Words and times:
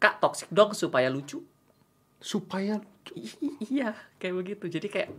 kak 0.00 0.16
toxic 0.16 0.48
dong 0.48 0.72
supaya 0.72 1.12
lucu 1.12 1.44
Supaya 2.16 2.80
I- 3.12 3.36
iya 3.68 3.92
kayak 4.16 4.34
begitu 4.34 4.64
jadi 4.72 4.88
kayak 4.88 5.10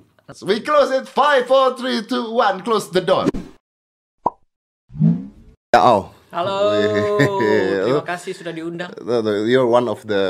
We 0.42 0.64
close 0.64 0.90
it 0.96 1.06
5 1.06 1.44
4 1.46 2.08
3 2.08 2.08
2 2.08 2.64
1 2.64 2.64
close 2.64 2.88
the 2.90 3.04
door. 3.04 3.28
Ya, 5.76 5.82
oh. 5.84 6.08
halo 6.32 6.72
terima 7.84 8.08
kasih 8.08 8.32
sudah 8.32 8.56
diundang 8.56 8.96
You're 9.44 9.68
one 9.68 9.92
of 9.92 10.00
the 10.08 10.24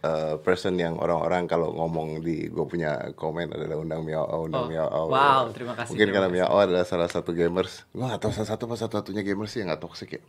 uh, 0.00 0.40
person 0.40 0.80
yang 0.80 0.96
orang-orang 0.96 1.44
kalau 1.44 1.76
ngomong 1.76 2.24
di 2.24 2.48
gue 2.48 2.64
punya 2.64 3.12
komen 3.12 3.52
adalah 3.52 3.76
undang 3.76 4.00
Miao 4.08 4.24
undang 4.48 4.64
Oh, 4.64 4.68
Miao 4.72 5.12
wow, 5.12 5.44
terima 5.52 5.76
kasih, 5.76 5.92
Mungkin 5.92 6.06
terima 6.08 6.16
karena 6.16 6.28
kasih. 6.32 6.40
Miao 6.48 6.56
adalah 6.56 6.84
salah 6.88 7.08
satu 7.12 7.36
gamers. 7.36 7.84
Gue 7.92 8.08
gak 8.08 8.24
tahu 8.24 8.32
salah 8.32 8.48
satu 8.48 8.64
apa 8.64 8.76
satu-satunya 8.80 9.20
gamers 9.20 9.52
sih 9.52 9.60
yang 9.60 9.76
gak 9.76 9.84
toxic 9.84 10.16
ya. 10.16 10.22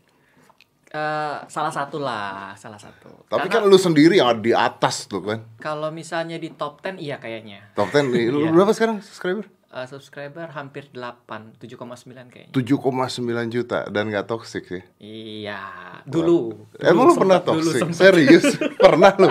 Eh, 0.97 1.35
salah 1.47 1.69
satu 1.69 1.97
lah 1.99 2.55
salah 2.55 2.77
satu 2.77 3.09
Tapi 3.25 3.45
Karena 3.45 3.53
kan 3.59 3.61
lu 3.65 3.77
sendiri 3.77 4.17
yang 4.17 4.29
ada 4.29 4.41
di 4.41 4.49
atas 4.51 5.05
tuh 5.05 5.21
kan. 5.21 5.39
kalau 5.57 5.89
misalnya 5.89 6.35
di 6.35 6.49
top 6.51 6.81
10 6.81 6.97
iya 6.97 7.17
kayaknya 7.17 7.69
Top 7.71 7.89
10 7.89 8.09
nih. 8.09 8.25
Lu 8.27 8.39
Iya. 8.39 8.51
berapa 8.51 8.71
sekarang 8.71 8.99
subscriber? 8.99 9.45
Eh, 9.67 9.85
subscriber 9.85 10.47
hampir 10.49 10.87
8 10.89 11.59
7,9 11.59 12.31
kayaknya 12.31 12.51
7,9 12.51 13.19
juta 13.47 13.85
dan 13.85 14.07
gak 14.07 14.25
toxic 14.25 14.63
sih. 14.65 14.83
iya 14.97 15.59
dulu 16.03 16.55
Emang 16.79 17.05
lu 17.05 17.13
Dulu 17.13 17.19
pernah 17.19 17.39
dulu 17.39 17.61
toxic? 17.67 17.83
Serius? 17.93 18.45
pernah 18.79 19.11
lu? 19.13 19.29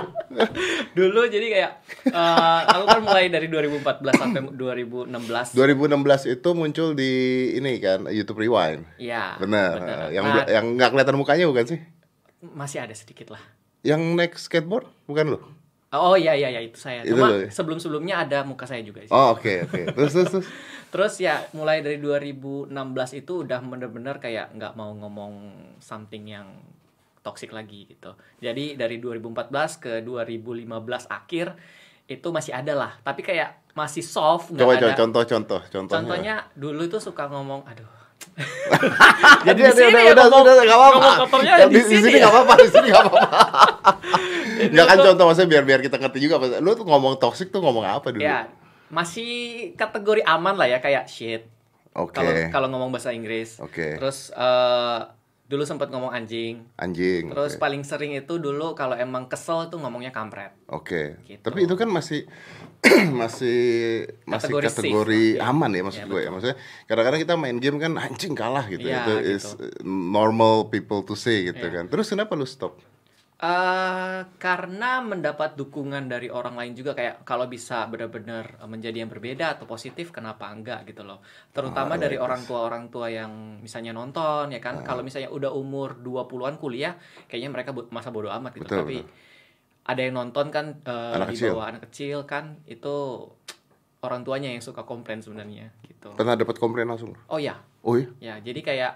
Dulu 0.96 1.26
jadi 1.26 1.46
kayak 1.48 1.72
eh, 2.08 2.60
aku 2.68 2.84
kan 2.86 3.00
mulai 3.02 3.26
dari 3.28 3.48
2014 3.48 3.82
sampai 4.16 4.40
2016 4.52 5.56
2016 5.56 6.34
itu 6.34 6.48
muncul 6.52 6.88
di 6.92 7.12
ini 7.54 7.76
kan 7.78 8.06
YouTube 8.08 8.40
Rewind. 8.40 8.84
Iya. 8.96 9.36
Benar. 9.40 9.74
Yang 10.12 10.24
Nah, 10.26 10.46
yang 10.50 10.66
nggak 10.74 10.90
kelihatan 10.92 11.16
mukanya 11.16 11.46
bukan 11.48 11.66
sih? 11.66 11.80
masih 12.54 12.78
ada 12.84 12.94
sedikit 12.94 13.32
lah. 13.34 13.42
Yang 13.82 14.00
naik 14.14 14.32
skateboard 14.36 14.86
bukan 15.06 15.34
lu? 15.34 15.40
Oh 15.94 16.18
iya 16.18 16.34
iya 16.34 16.50
iya 16.50 16.60
itu 16.60 16.76
saya. 16.76 17.06
Itu 17.06 17.14
Cuma 17.16 17.30
ya? 17.32 17.48
sebelum-sebelumnya 17.48 18.14
ada 18.26 18.38
muka 18.42 18.66
saya 18.66 18.82
juga 18.82 19.02
sih. 19.02 19.10
Oh 19.14 19.34
oke 19.34 19.70
oke. 19.70 19.82
Terus 19.94 20.12
terus 20.12 20.30
terus. 20.30 20.48
Terus 20.86 21.18
ya 21.18 21.42
mulai 21.52 21.82
dari 21.82 21.98
2016 21.98 22.70
itu 23.18 23.42
udah 23.44 23.58
bener-bener 23.60 24.16
kayak 24.16 24.54
nggak 24.54 24.78
mau 24.78 24.94
ngomong 24.94 25.34
something 25.82 26.24
yang 26.24 26.46
toxic 27.26 27.50
lagi 27.50 27.84
gitu. 27.88 28.14
Jadi 28.38 28.78
dari 28.78 28.96
2014 28.96 29.50
ke 29.76 29.92
2015 30.00 30.70
akhir 31.08 31.58
itu 32.06 32.28
masih 32.30 32.54
ada 32.54 32.72
lah. 32.72 32.92
Tapi 33.00 33.20
kayak 33.20 33.74
masih 33.74 34.00
soft 34.00 34.48
nggak 34.48 34.62
Coba 34.62 34.72
ada. 34.72 34.80
coba 34.80 34.92
contoh 34.94 35.22
contoh 35.26 35.60
contohnya. 35.90 36.46
Dulu 36.54 36.86
itu 36.86 36.98
suka 36.98 37.26
ngomong 37.26 37.66
aduh. 37.66 37.90
Jadi 39.44 39.60
di 39.60 39.72
sini 39.72 39.90
udah 39.90 40.00
ya 40.00 40.12
udah 40.12 40.26
ngomong- 40.26 40.44
udah 40.46 40.54
nggak 40.56 40.78
apa-apa. 40.78 40.96
ngomong 40.96 41.14
kotornya 41.20 41.52
Ya, 41.52 41.66
di 41.66 41.80
sini 41.80 42.08
ya. 42.08 42.18
nggak 42.18 42.32
apa-apa, 42.32 42.52
di 42.56 42.68
sini 42.70 42.86
nggak 42.88 43.04
apa-apa. 43.04 43.28
Nggak 44.72 44.86
kan 44.88 44.98
contoh 45.04 45.24
maksudnya 45.28 45.50
biar 45.50 45.64
biar 45.64 45.80
kita 45.80 45.96
ngerti 45.96 46.18
juga. 46.18 46.34
Lu 46.58 46.72
tuh 46.72 46.86
ngomong 46.86 47.20
toxic 47.20 47.52
tuh 47.52 47.60
ngomong 47.60 47.84
apa 47.84 48.08
dulu? 48.08 48.24
Ya, 48.24 48.48
masih 48.88 49.28
kategori 49.74 50.24
aman 50.24 50.56
lah 50.56 50.64
ya 50.64 50.80
kayak 50.80 51.04
shit. 51.06 51.44
Oke. 51.92 52.12
Kalau 52.14 52.32
kalau 52.50 52.66
ngomong 52.70 52.88
bahasa 52.88 53.12
Inggris. 53.12 53.56
Oke. 53.58 53.96
Terus 53.96 54.32
eh, 54.32 55.00
dulu 55.46 55.62
sempat 55.62 55.94
ngomong 55.94 56.10
anjing. 56.10 56.66
Anjing. 56.74 57.30
Terus 57.30 57.54
oke. 57.54 57.62
paling 57.62 57.86
sering 57.86 58.18
itu 58.18 58.42
dulu 58.42 58.74
kalau 58.74 58.98
emang 58.98 59.30
kesel 59.30 59.70
tuh 59.70 59.78
ngomongnya 59.78 60.10
kampret. 60.10 60.50
Oke. 60.66 61.22
Gitu. 61.22 61.38
Tapi 61.38 61.70
itu 61.70 61.74
kan 61.78 61.86
masih 61.86 62.26
masih 63.22 63.58
masih 64.26 64.50
Kategori 64.50 64.64
kategori, 64.70 65.24
safe 65.38 65.40
lah, 65.42 65.50
aman 65.54 65.70
ya 65.70 65.82
maksud 65.86 66.02
Ya, 66.02 66.10
gue 66.10 66.20
ya. 66.26 66.30
Maksudnya 66.34 66.56
kadang-kadang 66.90 67.20
kita 67.22 67.34
main 67.38 67.56
game 67.62 67.78
kan 67.78 67.92
anjing 67.94 68.34
kalah 68.34 68.66
gitu. 68.66 68.90
Iya, 68.90 69.06
itu 69.06 69.14
gitu. 69.22 69.32
is 69.38 69.44
normal 69.86 70.66
people 70.66 71.06
to 71.06 71.14
say 71.14 71.46
gitu 71.46 71.62
Iya. 71.62 71.82
kan. 71.82 71.84
Terus 71.94 72.10
kenapa 72.10 72.34
lu 72.34 72.46
stop? 72.46 72.82
Eh 73.36 74.20
karena 74.40 75.04
mendapat 75.04 75.60
dukungan 75.60 76.08
dari 76.08 76.32
orang 76.32 76.56
lain 76.56 76.72
juga 76.72 76.96
kayak 76.96 77.20
kalau 77.28 77.44
bisa 77.44 77.84
benar-benar 77.84 78.64
menjadi 78.64 79.04
yang 79.04 79.12
berbeda 79.12 79.60
atau 79.60 79.68
positif 79.68 80.08
kenapa 80.08 80.48
enggak 80.48 80.88
gitu 80.88 81.04
loh. 81.04 81.20
Terutama 81.52 81.94
Ah, 81.94 82.00
dari 82.00 82.16
orang 82.16 82.40
tua 82.48 82.64
orang 82.64 82.88
tua 82.88 83.12
yang 83.12 83.60
misalnya 83.60 83.92
nonton 83.92 84.48
ya 84.48 84.60
kan. 84.60 84.80
Kalau 84.80 85.04
misalnya 85.04 85.28
udah 85.28 85.52
umur 85.52 86.00
20-an 86.00 86.56
kuliah 86.56 86.96
kayaknya 87.28 87.52
mereka 87.52 87.76
masa 87.92 88.08
bodoh 88.08 88.32
amat 88.32 88.56
gitu. 88.56 88.72
Betul, 88.72 88.78
Tapi 88.80 88.96
betul. 89.04 89.12
ada 89.84 90.00
yang 90.00 90.14
nonton 90.16 90.46
kan 90.48 90.66
eh, 90.80 91.16
Anak 91.20 91.28
di 91.28 91.36
kecil. 91.36 91.52
bawah 91.52 91.66
anak 91.68 91.82
kecil 91.92 92.18
kan 92.24 92.44
itu 92.64 92.96
orang 94.00 94.24
tuanya 94.24 94.48
yang 94.48 94.64
suka 94.64 94.80
komplain 94.88 95.20
sebenarnya 95.20 95.76
gitu. 95.84 96.08
Pernah 96.16 96.40
dapat 96.40 96.56
komplain 96.56 96.88
langsung? 96.88 97.12
Oh 97.28 97.36
ya, 97.36 97.60
Oh 97.84 98.00
iya. 98.00 98.08
Ya, 98.16 98.34
jadi 98.40 98.60
kayak 98.64 98.92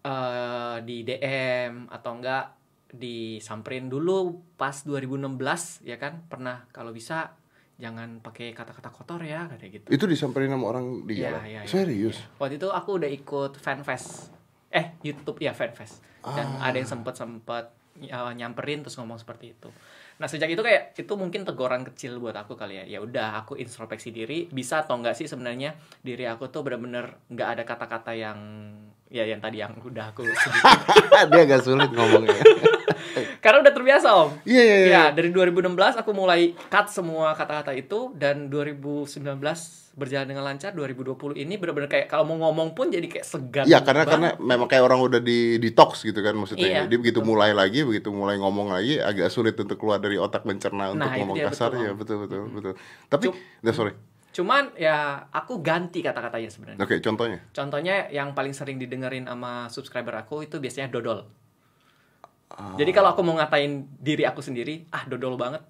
eh 0.00 0.76
di 0.86 1.02
DM 1.04 1.90
atau 1.92 2.14
enggak 2.16 2.59
disamperin 2.90 3.86
dulu 3.86 4.42
pas 4.58 4.74
2016 4.74 5.86
ya 5.86 5.96
kan 5.96 6.26
pernah 6.26 6.66
kalau 6.74 6.90
bisa 6.90 7.38
jangan 7.80 8.20
pakai 8.20 8.52
kata-kata 8.52 8.92
kotor 8.92 9.24
ya 9.24 9.48
kayak 9.48 9.72
gitu. 9.80 9.88
Itu 9.88 10.04
disamperin 10.04 10.52
sama 10.52 10.68
orang 10.68 11.08
di 11.08 11.16
jalan. 11.16 11.40
iya, 11.48 11.64
iya. 11.64 11.70
Serius? 11.70 12.20
Waktu 12.36 12.60
itu 12.60 12.68
aku 12.68 13.00
udah 13.00 13.08
ikut 13.08 13.56
fanfest. 13.56 14.28
Eh, 14.68 15.00
YouTube 15.00 15.40
ya 15.40 15.56
fanfest. 15.56 16.04
Dan 16.20 16.60
Ah. 16.60 16.68
ada 16.68 16.76
yang 16.76 16.84
sempet 16.84 17.16
sempet 17.16 17.72
uh, 18.12 18.32
nyamperin 18.36 18.84
terus 18.84 19.00
ngomong 19.00 19.16
seperti 19.16 19.56
itu. 19.56 19.72
Nah, 20.20 20.28
sejak 20.28 20.52
itu 20.52 20.60
kayak 20.60 20.92
itu 21.00 21.12
mungkin 21.16 21.48
teguran 21.48 21.80
kecil 21.80 22.20
buat 22.20 22.36
aku 22.36 22.52
kali 22.52 22.84
ya. 22.84 22.84
Ya 22.84 22.98
udah, 23.00 23.40
aku 23.40 23.56
introspeksi 23.56 24.12
diri, 24.12 24.52
bisa 24.52 24.84
atau 24.84 25.00
enggak 25.00 25.16
sih 25.16 25.24
sebenarnya 25.24 25.80
diri 26.04 26.28
aku 26.28 26.52
tuh 26.52 26.60
bener-bener 26.60 27.16
nggak 27.32 27.48
ada 27.48 27.62
kata-kata 27.64 28.12
yang 28.12 28.36
ya 29.10 29.26
yang 29.26 29.42
tadi 29.42 29.58
yang 29.58 29.74
udah 29.82 30.14
aku 30.14 30.22
sebutin. 30.40 31.26
Dia 31.34 31.42
agak 31.44 31.60
sulit 31.66 31.90
ngomongnya. 31.90 32.40
Karena 33.42 33.58
udah 33.66 33.72
terbiasa, 33.74 34.08
Om. 34.14 34.30
Iya 34.46 34.62
iya 34.62 34.76
iya. 34.86 34.88
Ya, 34.88 35.04
dari 35.10 35.34
2016 35.34 35.98
aku 35.98 36.10
mulai 36.14 36.54
cut 36.70 36.86
semua 36.88 37.34
kata-kata 37.34 37.74
itu 37.74 38.14
dan 38.14 38.46
2019 38.46 39.18
berjalan 39.90 40.26
dengan 40.30 40.46
lancar, 40.46 40.70
2020 40.72 41.34
ini 41.34 41.58
benar-benar 41.58 41.90
kayak 41.90 42.06
kalau 42.06 42.22
mau 42.22 42.48
ngomong 42.48 42.78
pun 42.78 42.88
jadi 42.88 43.04
kayak 43.10 43.26
segan. 43.26 43.64
Iya 43.66 43.82
karena 43.82 44.06
banget. 44.06 44.12
karena 44.14 44.28
memang 44.38 44.68
kayak 44.70 44.84
orang 44.86 45.00
udah 45.02 45.20
di 45.20 45.58
detox 45.58 46.06
gitu 46.06 46.22
kan 46.22 46.38
maksudnya. 46.38 46.68
Iya, 46.70 46.82
Dia 46.86 46.98
begitu 47.02 47.20
mulai 47.26 47.50
lagi, 47.50 47.82
begitu 47.82 48.14
mulai 48.14 48.38
ngomong 48.38 48.70
lagi 48.70 49.02
agak 49.02 49.28
sulit 49.28 49.58
untuk 49.58 49.76
keluar 49.76 49.98
dari 49.98 50.16
otak 50.16 50.46
mencerna 50.46 50.94
untuk 50.94 51.02
Nah, 51.02 51.16
itu 51.18 51.20
ngomong 51.26 51.36
kasar 51.50 51.74
betul, 51.74 51.82
ya 51.84 51.92
betul 51.98 52.16
betul 52.22 52.40
betul. 52.54 52.72
Tapi 53.10 53.24
Cuk. 53.28 53.34
nah, 53.66 53.72
sorry. 53.74 53.92
Cuman 54.30 54.74
ya 54.78 55.26
aku 55.34 55.58
ganti 55.58 56.00
kata-katanya 56.00 56.50
sebenarnya. 56.50 56.80
Oke, 56.82 57.02
contohnya. 57.02 57.38
Contohnya 57.50 58.06
yang 58.14 58.30
paling 58.32 58.54
sering 58.54 58.78
didengerin 58.78 59.26
sama 59.26 59.66
subscriber 59.66 60.14
aku 60.22 60.46
itu 60.46 60.62
biasanya 60.62 60.90
dodol. 60.90 61.26
Ah. 62.50 62.74
Jadi 62.78 62.90
kalau 62.94 63.14
aku 63.14 63.22
mau 63.22 63.38
ngatain 63.38 63.86
diri 63.98 64.26
aku 64.26 64.42
sendiri, 64.42 64.86
ah 64.94 65.06
dodol 65.06 65.34
banget. 65.34 65.62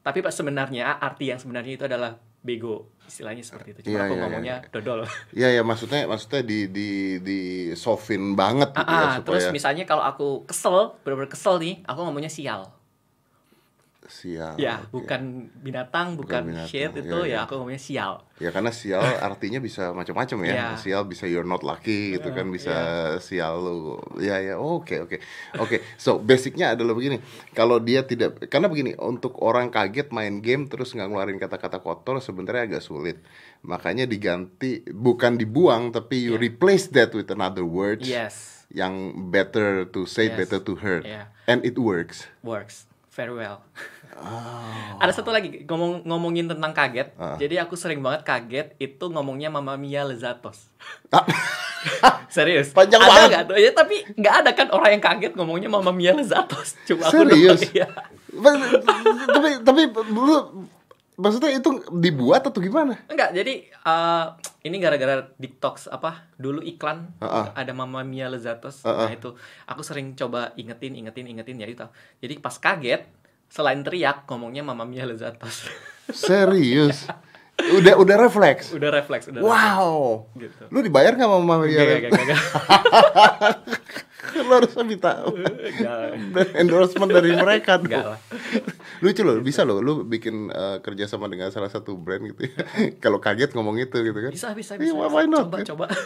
Tapi 0.00 0.22
sebenarnya 0.30 0.96
arti 1.02 1.28
yang 1.34 1.40
sebenarnya 1.40 1.72
itu 1.76 1.84
adalah 1.84 2.16
bego. 2.46 2.94
Istilahnya 3.06 3.42
seperti 3.42 3.74
itu. 3.74 3.80
Cuma 3.90 3.98
Iya, 3.98 4.02
aku 4.06 4.14
iya, 4.14 4.22
ngomongnya 4.22 4.56
dodol. 4.70 5.00
Iya 5.38 5.48
ya 5.60 5.62
maksudnya 5.66 6.06
maksudnya 6.06 6.42
di 6.46 6.70
di 6.70 6.88
di 7.18 7.38
sofin 7.74 8.38
banget 8.38 8.70
gitu 8.70 8.86
ya 8.86 8.86
Ah, 8.86 8.94
ah, 8.94 9.12
supaya 9.18 9.24
terus 9.26 9.44
misalnya 9.50 9.84
kalau 9.84 10.06
aku 10.06 10.46
kesel, 10.46 10.94
bener-bener 11.02 11.30
kesel 11.30 11.58
nih, 11.58 11.82
aku 11.84 12.00
ngomongnya 12.06 12.30
sial. 12.30 12.75
Sial. 14.08 14.54
ya, 14.56 14.82
oke. 14.86 15.02
bukan 15.02 15.50
binatang, 15.60 16.16
bukan, 16.16 16.42
binatang, 16.48 16.70
shit 16.70 16.90
iya, 16.94 17.02
itu 17.02 17.18
iya. 17.26 17.34
ya 17.34 17.38
aku 17.44 17.52
ngomongnya 17.58 17.82
sial. 17.82 18.12
Ya 18.36 18.52
karena 18.52 18.68
sial 18.68 19.00
artinya 19.00 19.58
bisa 19.64 19.96
macam-macam 19.96 20.38
ya. 20.44 20.52
Iya. 20.52 20.66
Sial 20.76 21.02
bisa 21.08 21.24
you're 21.24 21.48
not 21.48 21.64
lucky 21.64 22.16
gitu 22.20 22.36
kan 22.36 22.52
bisa 22.52 22.74
sial 23.18 23.64
lu. 23.64 23.96
Ya 24.20 24.38
ya 24.44 24.60
oke 24.60 25.08
oke. 25.08 25.16
Oke. 25.56 25.80
So 25.96 26.20
basicnya 26.20 26.76
adalah 26.76 26.92
begini. 26.92 27.24
Kalau 27.56 27.80
dia 27.80 28.04
tidak 28.04 28.44
karena 28.52 28.68
begini 28.68 28.92
untuk 29.00 29.40
orang 29.40 29.72
kaget 29.72 30.12
main 30.12 30.44
game 30.44 30.68
terus 30.68 30.92
nggak 30.92 31.08
ngeluarin 31.08 31.40
kata-kata 31.40 31.80
kotor 31.80 32.20
sebenarnya 32.20 32.76
agak 32.76 32.84
sulit. 32.84 33.24
Makanya 33.64 34.04
diganti 34.04 34.84
bukan 34.84 35.40
dibuang 35.40 35.90
tapi 35.90 36.28
you 36.28 36.36
Iya. 36.36 36.44
replace 36.52 36.92
that 36.92 37.16
with 37.16 37.32
another 37.32 37.64
words 37.64 38.04
Yes, 38.04 38.68
yang 38.68 39.26
better 39.32 39.88
to 39.88 40.04
say, 40.04 40.28
Yes. 40.28 40.44
better 40.44 40.60
to 40.60 40.76
hurt. 40.76 41.08
Iya. 41.08 41.32
And 41.48 41.64
it 41.64 41.80
works. 41.80 42.28
works 42.44 42.84
very 43.16 43.32
well. 43.32 43.64
Oh. 44.16 45.00
Ada 45.00 45.20
satu 45.20 45.32
lagi 45.32 45.64
ngomong 45.64 46.04
ngomongin 46.04 46.52
tentang 46.52 46.76
kaget. 46.76 47.16
Ah. 47.16 47.40
Jadi 47.40 47.56
aku 47.56 47.72
sering 47.72 48.04
banget 48.04 48.28
kaget 48.28 48.76
itu 48.76 49.04
ngomongnya 49.08 49.48
Mama 49.48 49.80
Mia 49.80 50.04
Lezatos. 50.04 50.68
Ah, 51.08 51.24
Serius. 52.36 52.76
Panjang 52.76 53.00
ada 53.00 53.28
banget. 53.28 53.44
tuh? 53.48 53.56
Ya 53.56 53.70
tapi 53.72 54.04
nggak 54.04 54.34
ada 54.44 54.50
kan 54.52 54.68
orang 54.68 55.00
yang 55.00 55.04
kaget 55.04 55.32
ngomongnya 55.32 55.72
Mama 55.72 55.92
Mia 55.96 56.12
Lezatos. 56.12 56.76
Cuma 56.84 57.08
aku 57.08 57.24
Serius? 57.24 57.60
doang, 57.64 57.72
iya. 57.72 57.88
tapi 59.32 59.50
tapi 59.64 59.82
lu 60.12 60.68
maksudnya 61.16 61.50
itu 61.50 61.68
dibuat 61.92 62.44
atau 62.44 62.60
gimana? 62.60 63.00
Enggak, 63.08 63.32
jadi 63.32 63.64
eh, 63.66 64.24
ini 64.64 64.76
gara-gara 64.76 65.24
TikTok 65.32 65.88
apa 65.88 66.28
dulu 66.36 66.60
iklan 66.60 67.16
Heeh. 67.18 67.46
ada 67.54 67.72
Mama 67.72 68.04
Mia 68.04 68.28
Lezatos. 68.28 68.84
Heeh. 68.84 69.06
Nah 69.08 69.12
itu 69.12 69.32
aku 69.64 69.80
sering 69.80 70.12
coba 70.14 70.52
ingetin, 70.54 70.92
ingetin, 70.94 71.26
ingetin 71.26 71.56
ya 71.56 71.66
itu. 71.66 71.86
Jadi 72.20 72.34
pas 72.38 72.54
kaget 72.54 73.08
selain 73.48 73.80
teriak 73.80 74.26
ngomongnya 74.26 74.60
Mama 74.60 74.84
Mia 74.84 75.06
Lezatos. 75.06 75.66
Serius? 76.12 77.08
Udah 77.56 77.96
udah 77.96 78.16
refleks. 78.20 78.68
udah 78.70 78.92
refleks, 78.92 79.32
udah 79.32 79.40
Wow. 79.40 80.28
Gitu. 80.36 80.68
Lu 80.68 80.84
dibayar 80.84 81.16
nggak 81.16 81.24
sama 81.24 81.38
Mama 81.40 81.64
refleks. 81.64 81.80
Ria? 81.80 81.80
Gak, 81.80 82.00
gak, 82.04 82.10
gak, 82.12 82.26
gak. 82.28 82.40
lo 84.36 84.52
harus 84.52 84.72
minta 84.84 85.24
Enggak. 85.24 86.12
endorsement 86.60 87.08
dari 87.08 87.32
mereka 87.32 87.80
Enggak 87.80 88.04
dong. 88.04 88.12
lah. 88.12 88.20
Lucu 88.98 89.20
loh, 89.20 89.36
bisa 89.40 89.62
loh 89.62 89.78
lu 89.78 90.02
bikin 90.02 90.48
eh, 90.48 90.78
kerjasama 90.78 91.26
dengan 91.26 91.48
salah 91.48 91.68
satu 91.68 91.94
brand 91.94 92.22
gitu 92.24 92.46
ya. 92.46 92.56
Kalau 93.02 93.18
kaget 93.18 93.52
ngomong 93.52 93.76
itu 93.76 93.96
gitu 93.96 94.16
kan. 94.16 94.30
Bisa, 94.30 94.52
bisa, 94.52 94.74
Iya, 94.74 94.90
bisa. 94.90 94.96
why- 94.96 95.12
why 95.12 95.26
not, 95.26 95.48
Coba, 95.48 95.56
kan? 95.58 95.66
coba. 95.66 95.86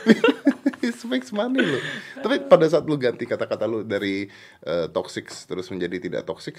It 0.80 0.96
makes 1.04 1.28
money 1.28 1.60
loh. 1.60 1.82
Tapi 2.16 2.40
pada 2.42 2.64
saat 2.64 2.88
lu 2.88 2.96
ganti 2.96 3.24
kata-kata 3.24 3.68
lu 3.68 3.84
dari 3.84 4.24
eh, 4.64 4.86
toxic 4.88 5.28
terus 5.44 5.68
menjadi 5.68 5.96
tidak 6.00 6.22
toxic, 6.24 6.56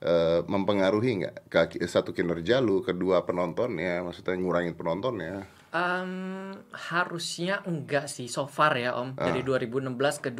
eh, 0.00 0.40
mempengaruhi 0.44 1.26
nggak 1.26 1.34
ke 1.50 1.82
satu 1.82 2.10
kinerja 2.10 2.62
lu, 2.62 2.80
kedua 2.80 3.26
penontonnya, 3.26 4.00
maksudnya 4.00 4.38
ngurangin 4.38 4.78
penontonnya? 4.78 5.50
Em, 5.74 6.54
harusnya 6.72 7.60
enggak 7.66 8.06
sih 8.06 8.30
so 8.30 8.46
far 8.46 8.78
ya 8.78 8.94
Om. 8.96 9.18
Ah. 9.18 9.28
Dari 9.28 9.42
2016 9.42 10.22
ke 10.22 10.30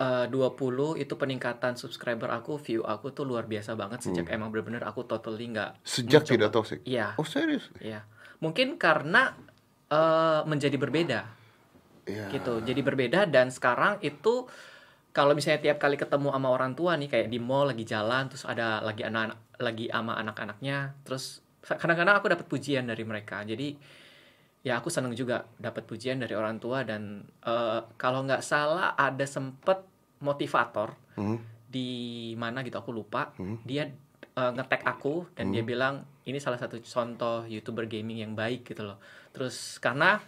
2020 0.00 0.96
itu 0.96 1.14
peningkatan 1.14 1.76
subscriber 1.76 2.32
aku, 2.32 2.56
view 2.56 2.80
aku 2.80 3.12
tuh 3.12 3.28
luar 3.28 3.44
biasa 3.44 3.76
banget 3.76 4.00
sejak 4.00 4.32
emang 4.32 4.48
bener-bener 4.48 4.80
aku 4.80 5.04
totally 5.04 5.52
nggak 5.52 5.76
Hmm. 5.76 5.84
Sejak 5.84 6.24
mencoba. 6.24 6.32
tidak 6.32 6.48
toxic. 6.50 6.78
Iya. 6.84 7.06
Oh 7.20 7.24
serius? 7.24 7.68
Iya. 7.78 8.08
Mungkin 8.40 8.80
karena 8.80 9.36
eh, 9.86 10.40
menjadi 10.46 10.76
berbeda 10.76 11.20
Iya. 12.08 12.32
gitu. 12.32 12.64
Jadi 12.64 12.80
berbeda 12.80 13.28
dan 13.28 13.52
sekarang 13.52 14.00
itu 14.00 14.48
kalau 15.10 15.34
misalnya 15.34 15.60
tiap 15.60 15.82
kali 15.82 15.98
ketemu 15.98 16.30
sama 16.30 16.48
orang 16.48 16.72
tua 16.72 16.94
nih 16.94 17.10
kayak 17.10 17.28
di 17.28 17.36
mall 17.36 17.66
lagi 17.68 17.82
jalan 17.82 18.30
terus 18.30 18.46
ada 18.46 18.78
lagi 18.80 19.02
anak 19.02 19.34
lagi 19.58 19.90
sama 19.90 20.14
anak-anaknya 20.16 20.94
terus 21.02 21.42
kadang-kadang 21.60 22.14
aku 22.16 22.30
dapat 22.30 22.46
pujian 22.48 22.86
dari 22.86 23.04
mereka. 23.04 23.42
Jadi 23.44 23.74
ya 24.60 24.76
aku 24.76 24.88
seneng 24.88 25.12
juga 25.12 25.48
dapat 25.56 25.84
pujian 25.84 26.20
dari 26.20 26.32
orang 26.32 26.56
tua 26.56 26.84
dan 26.84 27.24
eh, 27.40 27.80
kalau 27.96 28.22
nggak 28.22 28.40
salah 28.40 28.92
ada 28.92 29.24
sempet 29.24 29.80
motivator 30.20 30.92
Hmm. 31.16 31.36
di 31.66 31.88
mana 32.34 32.60
gitu 32.60 32.76
aku 32.76 32.90
lupa 32.90 33.32
Hmm. 33.36 33.60
dia 33.62 33.88
uh, 34.36 34.50
nge-tag 34.50 34.84
aku 34.84 35.26
dan 35.32 35.50
dia 35.50 35.60
bilang 35.60 36.00
ini 36.22 36.36
salah 36.36 36.56
satu 36.56 36.78
contoh 36.78 37.44
youtuber 37.44 37.84
gaming 37.84 38.20
yang 38.20 38.32
baik 38.32 38.64
gitu 38.64 38.84
loh 38.84 38.96
terus 39.30 39.76
karena 39.76 40.18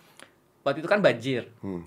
waktu 0.60 0.80
itu 0.80 0.88
kan 0.88 1.00
banjir 1.00 1.48
Hmm. 1.60 1.84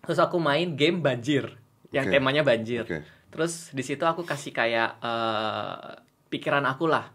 terus 0.00 0.16
aku 0.16 0.36
main 0.36 0.72
game 0.72 1.00
banjir 1.00 1.52
yang 1.90 2.06
temanya 2.08 2.42
banjir 2.42 2.82
Oke. 2.82 3.02
terus 3.28 3.70
di 3.70 3.80
situ 3.80 4.02
aku 4.02 4.22
kasih 4.22 4.50
kayak 4.50 5.00
uh, 5.00 5.96
pikiran 6.28 6.64
aku 6.64 6.86
lah 6.86 7.08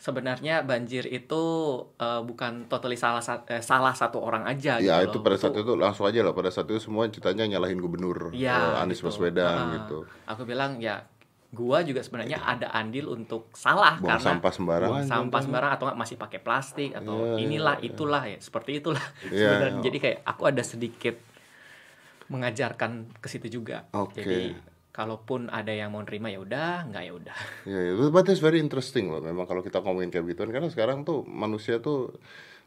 sebenarnya 0.00 0.64
banjir 0.64 1.04
itu 1.04 1.42
uh, 2.00 2.20
bukan 2.24 2.64
totally 2.72 2.96
salah 2.96 3.20
sa- 3.20 3.44
eh, 3.46 3.60
salah 3.60 3.92
satu 3.92 4.16
orang 4.16 4.48
aja 4.48 4.80
Ya 4.80 5.04
gitu 5.04 5.12
itu 5.12 5.18
loh. 5.20 5.24
pada 5.28 5.36
saat 5.36 5.54
itu 5.60 5.72
langsung 5.76 6.08
aja 6.08 6.20
lah 6.24 6.32
pada 6.32 6.48
saat 6.48 6.66
itu 6.72 6.80
semua 6.80 7.04
ceritanya 7.12 7.44
nyalahin 7.44 7.76
gubernur 7.84 8.32
Iya, 8.32 8.56
eh, 8.56 8.80
Anies 8.80 9.04
gitu. 9.04 9.12
Baswedan 9.12 9.56
Ah, 9.60 9.72
gitu. 9.76 9.98
Aku 10.24 10.42
bilang 10.48 10.80
ya 10.80 11.04
gua 11.52 11.82
juga 11.84 12.00
sebenarnya 12.00 12.40
ada 12.40 12.72
andil 12.72 13.12
untuk 13.12 13.52
salah 13.52 14.00
Buang 14.00 14.16
karena 14.16 14.30
sampah 14.40 14.52
sembarangan, 14.56 14.88
buang 14.88 15.04
sampah 15.04 15.40
sembarangan 15.44 15.74
atau 15.76 15.84
nggak 15.90 16.00
masih 16.00 16.16
pakai 16.16 16.40
plastik 16.40 16.90
atau 16.96 17.16
Iya, 17.20 17.36
inilah 17.44 17.76
iya. 17.76 17.86
itulah 17.92 18.22
ya 18.24 18.38
seperti 18.40 18.70
itulah 18.80 19.04
Iya, 19.28 19.36
sebenarnya. 19.44 19.76
iya. 19.76 19.84
Jadi 19.84 19.96
kayak 20.00 20.18
aku 20.24 20.42
ada 20.48 20.62
sedikit 20.64 21.14
mengajarkan 22.30 22.90
ke 23.18 23.28
situ 23.28 23.50
juga. 23.50 23.84
Oke. 23.92 24.22
Jadi 24.22 24.54
kalaupun 24.90 25.46
ada 25.50 25.70
yang 25.70 25.94
mau 25.94 26.02
nerima 26.02 26.30
ya 26.30 26.42
udah, 26.42 26.90
nggak 26.90 27.02
ya 27.06 27.12
udah. 27.14 27.38
Ya, 27.70 27.80
ya, 27.80 27.92
but 28.10 28.26
that's 28.26 28.42
very 28.42 28.58
interesting 28.58 29.10
loh. 29.10 29.22
Memang 29.22 29.46
kalau 29.46 29.62
kita 29.62 29.78
ngomongin 29.82 30.10
kayak 30.10 30.26
gituan 30.34 30.50
karena 30.50 30.68
sekarang 30.70 31.06
tuh 31.06 31.22
manusia 31.26 31.78
tuh 31.78 32.18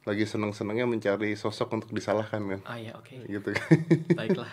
lagi 0.03 0.27
seneng-senengnya 0.27 0.83
mencari 0.83 1.35
sosok 1.39 1.79
untuk 1.79 1.91
disalahkan 1.95 2.43
kan. 2.43 2.59
Ah 2.67 2.75
ya 2.75 2.91
oke, 2.95 3.23
Gitu 3.23 3.49
kan. 3.55 3.67
baiklah. 4.19 4.51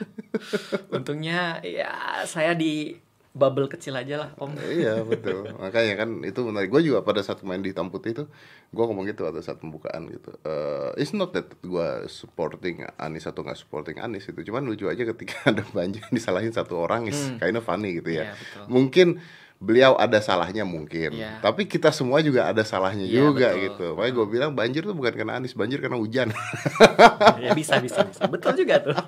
Untungnya 0.95 1.59
ya 1.67 2.23
saya 2.27 2.55
di 2.55 2.95
bubble 3.31 3.67
kecil 3.67 3.95
aja 3.95 4.27
lah 4.27 4.31
om. 4.37 4.51
iya 4.59 5.01
betul. 5.03 5.47
Makanya 5.55 5.95
kan 5.97 6.23
itu 6.23 6.41
menarik. 6.43 6.67
Gue 6.67 6.83
juga 6.83 6.99
pada 7.01 7.23
saat 7.23 7.39
main 7.41 7.59
di 7.59 7.71
Hitam 7.71 7.87
Putih 7.87 8.11
itu 8.11 8.25
gue 8.71 8.85
ngomong 8.85 9.07
gitu 9.07 9.23
pada 9.23 9.39
saat 9.39 9.59
pembukaan 9.59 10.11
gitu. 10.11 10.35
Eh, 10.43 10.99
it's 10.99 11.15
not 11.15 11.31
that 11.31 11.47
gue 11.57 11.89
supporting 12.07 12.83
Anies 12.97 13.25
atau 13.25 13.41
nggak 13.41 13.55
supporting 13.57 13.99
Anies 13.99 14.27
itu. 14.27 14.43
Cuman 14.43 14.67
lucu 14.67 14.87
aja 14.87 15.07
ketika 15.07 15.39
ada 15.55 15.63
banjir 15.71 16.03
disalahin 16.11 16.51
satu 16.51 16.75
orang 16.77 17.07
is 17.07 17.31
kind 17.39 17.55
of 17.55 17.63
funny 17.63 18.03
gitu 18.03 18.19
ya. 18.19 18.31
Iya, 18.31 18.35
betul. 18.35 18.65
Mungkin 18.67 19.09
beliau 19.61 19.93
ada 19.95 20.19
salahnya 20.19 20.65
mungkin. 20.65 21.15
Iya. 21.15 21.39
Tapi 21.39 21.69
kita 21.69 21.93
semua 21.93 22.25
juga 22.25 22.49
ada 22.49 22.65
salahnya 22.65 23.05
Iya, 23.05 23.15
juga 23.21 23.49
betul. 23.53 23.63
gitu. 23.63 23.87
Makanya 23.95 24.15
gue 24.17 24.27
bilang 24.27 24.51
banjir 24.57 24.83
tuh 24.83 24.97
bukan 24.97 25.13
karena 25.13 25.39
Anies, 25.39 25.55
banjir 25.55 25.79
karena 25.79 26.01
hujan. 26.01 26.35
ya 27.39 27.55
bisa 27.55 27.79
bisa 27.79 28.03
bisa. 28.03 28.27
Betul 28.27 28.59
juga 28.59 28.83
tuh. 28.83 28.97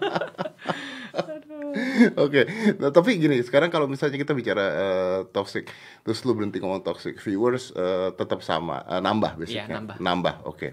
Oke, 2.25 2.45
nah 2.77 2.93
tapi 2.93 3.17
gini, 3.17 3.41
sekarang 3.41 3.73
kalau 3.73 3.89
misalnya 3.89 4.21
kita 4.21 4.33
bicara 4.37 4.65
eh, 4.65 5.21
toxic, 5.33 5.69
terus 6.05 6.23
lu 6.25 6.37
berhenti 6.37 6.61
ngomong 6.61 6.85
toxic, 6.85 7.17
viewers 7.19 7.73
eh, 7.75 8.13
tetap 8.15 8.45
sama, 8.45 8.85
eh, 8.87 9.01
nambah 9.01 9.41
basicnya, 9.41 9.81
Iya, 9.81 9.99
nambah. 10.01 10.35
oke. 10.45 10.69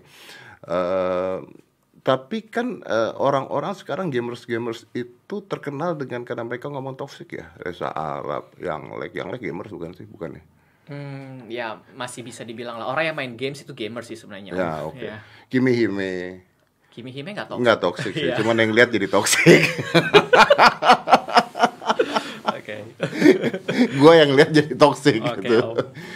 Eh, 0.68 1.38
tapi 2.00 2.48
kan 2.48 2.80
eh, 2.84 3.12
orang-orang 3.20 3.76
sekarang 3.76 4.08
gamers-gamers 4.12 4.88
itu 4.96 5.36
terkenal 5.48 6.00
dengan 6.00 6.24
karena 6.24 6.48
mereka 6.48 6.72
ngomong 6.72 6.96
toxic 6.96 7.36
ya, 7.36 7.52
Reza 7.60 7.92
Arab, 7.92 8.56
yang 8.60 8.96
like, 8.96 9.16
yang 9.16 9.28
like 9.32 9.44
gamers 9.44 9.72
bukan 9.72 9.92
sih, 9.96 10.08
bukan 10.08 10.40
ya? 10.40 10.44
Hmm, 10.90 11.46
ya 11.54 11.68
masih 11.94 12.26
bisa 12.26 12.42
dibilang 12.42 12.82
lah 12.82 12.90
orang 12.90 13.14
yang 13.14 13.18
main 13.20 13.34
games 13.38 13.62
itu 13.62 13.78
gamer 13.78 14.02
sih 14.02 14.18
sebenarnya. 14.18 14.58
Ya, 14.58 14.72
oke. 14.82 14.98
Ya. 14.98 15.22
Kimi 15.46 15.70
Hime, 15.78 16.42
Kimi 16.90 17.10
Hime 17.10 17.32
nggak 17.32 17.48
tahu. 17.48 17.58
nggak 17.60 17.80
toxic 17.80 18.12
sih, 18.12 18.28
Iya. 18.28 18.36
cuman 18.38 18.58
yang 18.58 18.72
lihat 18.72 18.90
jadi 18.90 19.08
toxic. 19.08 19.62
Oke. 22.50 22.76
gue 23.92 24.14
yang 24.14 24.32
lihat 24.32 24.50
jadi 24.52 24.74
toxic 24.76 25.20
Oke, 25.20 25.42
gitu. 25.42 25.58
Om. 25.60 25.76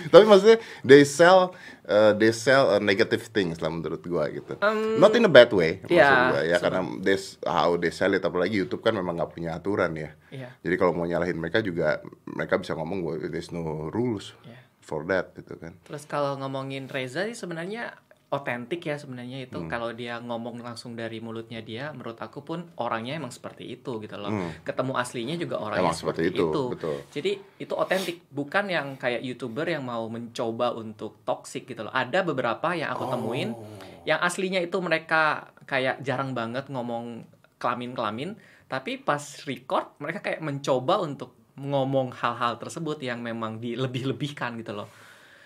Tapi 0.10 0.24
maksudnya 0.24 0.58
they 0.84 1.04
sell 1.04 1.54
uh, 1.84 2.12
they 2.14 2.30
sell 2.30 2.70
uh, 2.70 2.82
negative 2.82 3.30
things 3.30 3.58
lah 3.58 3.70
menurut 3.70 4.02
gue 4.02 4.24
gitu. 4.34 4.54
Not 4.98 5.14
in 5.14 5.24
a 5.24 5.32
bad 5.32 5.50
way 5.52 5.80
maksud 5.80 5.94
iya, 5.94 6.12
gua, 6.30 6.42
ya 6.44 6.58
karena 6.60 6.82
this 7.00 7.38
how 7.42 7.74
they 7.76 7.90
sell 7.90 8.12
it 8.12 8.22
apalagi 8.22 8.56
YouTube 8.56 8.82
kan 8.82 8.94
memang 8.94 9.16
nggak 9.16 9.32
punya 9.32 9.56
aturan 9.56 9.94
ya. 9.94 10.12
Iya. 10.30 10.50
Jadi 10.60 10.76
kalau 10.76 10.94
mau 10.94 11.06
nyalahin 11.06 11.38
mereka 11.38 11.60
juga 11.60 12.02
mereka 12.26 12.58
bisa 12.58 12.74
ngomong 12.74 13.00
"Well, 13.02 13.18
there's 13.24 13.50
no 13.50 13.90
rules 13.90 14.34
Iya. 14.44 14.58
for 14.80 15.02
that 15.06 15.34
gitu 15.34 15.56
kan. 15.56 15.74
Terus 15.82 16.04
kalau 16.06 16.36
ngomongin 16.36 16.86
Reza 16.86 17.26
sih 17.26 17.38
sebenarnya 17.38 17.94
otentik 18.34 18.82
ya 18.82 18.98
sebenarnya 18.98 19.46
itu 19.46 19.62
Hmm. 19.62 19.70
kalau 19.70 19.94
dia 19.94 20.18
ngomong 20.18 20.58
langsung 20.60 20.98
dari 20.98 21.22
mulutnya 21.22 21.62
dia 21.62 21.94
menurut 21.94 22.18
aku 22.18 22.42
pun 22.42 22.66
orangnya 22.82 23.14
emang 23.14 23.30
seperti 23.30 23.70
itu 23.70 24.02
gitu 24.02 24.18
loh. 24.18 24.34
Hmm. 24.34 24.50
Ketemu 24.66 24.98
aslinya 24.98 25.36
juga 25.38 25.62
orangnya 25.62 25.86
Emang 25.86 25.94
seperti 25.94 26.34
itu, 26.34 26.74
betul. 26.74 26.98
Jadi 27.14 27.32
itu 27.62 27.74
otentik 27.74 28.26
bukan 28.28 28.66
yang 28.68 28.98
kayak 28.98 29.22
YouTuber 29.22 29.70
yang 29.70 29.86
mau 29.86 30.10
mencoba 30.10 30.74
untuk 30.74 31.22
toxic 31.22 31.70
gitu 31.70 31.86
loh. 31.86 31.94
Ada 31.94 32.26
beberapa 32.26 32.74
yang 32.74 32.90
aku 32.92 33.06
temuin 33.08 33.54
Oh. 33.54 33.62
yang 34.04 34.18
aslinya 34.20 34.58
itu 34.58 34.82
mereka 34.82 35.54
kayak 35.64 36.02
jarang 36.02 36.34
banget 36.34 36.68
ngomong 36.68 37.24
kelamin-kelamin 37.56 38.36
tapi 38.66 38.98
pas 38.98 39.22
record 39.46 39.94
mereka 39.96 40.20
kayak 40.20 40.42
mencoba 40.42 41.00
untuk 41.00 41.32
ngomong 41.54 42.10
hal-hal 42.12 42.58
tersebut 42.58 42.98
yang 43.00 43.22
memang 43.22 43.62
dilebih-lebihkan 43.62 44.58
gitu 44.58 44.74
loh 44.74 44.90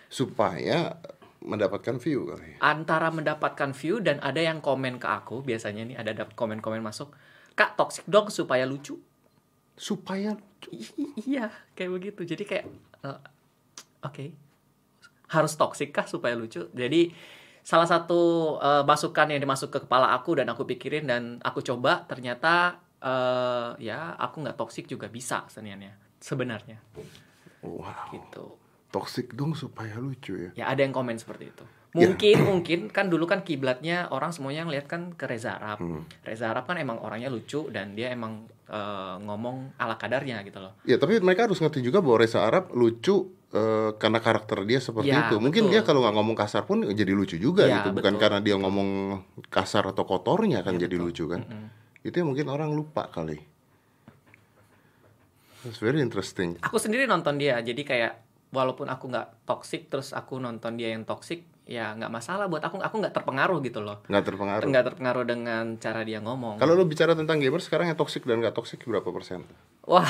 Supaya 0.08 0.96
mendapatkan 1.42 2.02
view 2.02 2.26
kali. 2.28 2.58
antara 2.58 3.14
mendapatkan 3.14 3.72
view 3.78 4.02
dan 4.02 4.18
ada 4.26 4.42
yang 4.42 4.60
komen 4.62 4.98
ke 4.98 5.06
aku 5.06 5.46
biasanya 5.46 5.86
nih 5.86 5.98
ada 6.02 6.26
komen-komen 6.34 6.82
masuk 6.82 7.14
kak 7.54 7.78
toxic 7.78 8.06
dong 8.10 8.30
supaya 8.30 8.66
lucu. 8.66 8.98
Supaya 9.78 10.34
I- 10.74 11.14
iya 11.30 11.54
kayak 11.78 11.92
begitu. 11.94 12.22
Jadi 12.26 12.44
kayak 12.46 12.66
eh, 13.06 13.20
oke. 14.02 14.26
Harus 15.30 15.54
toxic 15.54 15.94
kah 15.94 16.06
supaya 16.10 16.34
lucu? 16.34 16.66
Jadi 16.74 17.14
salah 17.62 17.86
satu 17.86 18.56
eh, 18.58 18.84
masukan 18.86 19.30
yang 19.30 19.42
dimasuk 19.42 19.70
ke 19.70 19.80
kepala 19.86 20.14
aku 20.18 20.38
dan 20.42 20.50
aku 20.50 20.66
pikirin 20.66 21.06
dan 21.06 21.38
aku 21.46 21.62
coba 21.62 22.06
ternyata 22.10 22.82
eh, 23.02 23.70
ya 23.86 24.18
aku 24.18 24.42
nggak 24.46 24.58
toxic 24.58 24.90
juga 24.90 25.06
bisa 25.10 25.46
sebenarnya 25.50 25.94
sebenarnya. 26.18 26.78
Wow, 27.62 27.90
gitu 28.14 28.67
toxic 28.98 29.30
dong 29.32 29.54
supaya 29.54 29.94
lucu 29.96 30.34
ya. 30.34 30.50
ya 30.56 30.66
ada 30.68 30.82
yang 30.82 30.92
komen 30.92 31.16
seperti 31.16 31.46
itu 31.48 31.66
Ya. 31.90 32.04
mungkin 32.04 32.36
mungkin 32.44 32.80
kan 32.88 33.08
dulu 33.08 33.26
kan 33.26 33.42
kiblatnya 33.42 34.12
orang 34.12 34.30
semuanya 34.30 34.66
ngeliat 34.66 34.86
kan 34.86 35.14
ke 35.14 35.24
Reza 35.24 35.56
Arab 35.56 35.78
Hmm. 35.78 36.04
Reza 36.22 36.46
Arab 36.48 36.66
kan 36.66 36.76
emang 36.76 37.00
orangnya 37.00 37.26
lucu 37.28 37.70
dan 37.70 37.94
dia 37.94 38.12
emang 38.12 38.46
eh, 38.68 39.16
ngomong 39.18 39.74
ala 39.76 39.96
kadarnya 39.96 40.44
gitu 40.44 40.60
loh 40.60 40.76
Ya 40.84 40.98
tapi 40.98 41.18
mereka 41.18 41.46
harus 41.46 41.58
ngerti 41.58 41.80
juga 41.80 42.02
bahwa 42.02 42.20
Reza 42.20 42.44
Arab 42.44 42.70
lucu 42.72 43.32
eh, 43.50 43.96
karena 43.96 44.20
karakter 44.20 44.62
dia 44.64 44.78
seperti 44.78 45.10
Ya, 45.10 45.26
itu. 45.26 45.40
Mungkin 45.40 45.64
betul. 45.64 45.74
dia 45.74 45.82
kalau 45.82 46.04
nggak 46.04 46.14
ngomong 46.14 46.36
kasar 46.36 46.68
pun 46.68 46.84
jadi 46.86 47.12
lucu 47.12 47.40
juga 47.40 47.64
Ya, 47.66 47.80
gitu. 47.80 47.96
Bukan 47.96 48.14
betul. 48.14 48.22
karena 48.22 48.40
dia 48.42 48.56
ngomong 48.58 48.90
kasar 49.48 49.88
atau 49.88 50.04
kotornya 50.04 50.62
kan 50.62 50.76
Ya, 50.76 50.86
jadi 50.86 50.96
betul. 50.98 51.06
lucu 51.08 51.24
kan. 51.26 51.42
Mm-mm. 51.48 51.68
Itu 52.04 52.16
yang 52.20 52.30
mungkin 52.30 52.46
orang 52.48 52.70
lupa 52.70 53.08
kali. 53.10 53.40
That's 55.64 55.80
very 55.80 56.00
interesting. 56.00 56.62
aku 56.62 56.78
sendiri 56.78 57.04
nonton 57.06 57.36
dia 57.36 57.58
jadi 57.60 57.82
kayak 57.82 58.14
walaupun 58.52 58.88
aku 58.88 59.12
nggak 59.12 59.48
toxic 59.48 59.92
terus 59.92 60.16
aku 60.16 60.40
nonton 60.40 60.80
dia 60.80 60.96
yang 60.96 61.04
toxic 61.04 61.44
ya 61.68 61.92
nggak 61.96 62.12
masalah 62.12 62.48
buat 62.48 62.64
aku. 62.64 62.80
Aku 62.80 62.96
nggak 63.04 63.16
terpengaruh 63.16 63.60
gitu 63.64 63.84
loh. 63.84 64.00
Nggak 64.08 64.24
terpengaruh? 64.24 64.68
Nggak 64.72 64.86
terpengaruh 64.94 65.24
dengan 65.28 65.64
cara 65.78 66.02
dia 66.08 66.24
ngomong. 66.24 66.56
Kalau 66.58 66.74
lu 66.74 66.88
bicara 66.88 67.12
tentang 67.14 67.44
gamer 67.44 67.60
sekarang 67.60 67.92
yang 67.92 68.00
toxic 68.00 68.24
dan 68.24 68.40
nggak 68.40 68.56
toxic 68.56 68.80
berapa 68.88 69.08
persen? 69.12 69.44
Wah. 69.84 70.08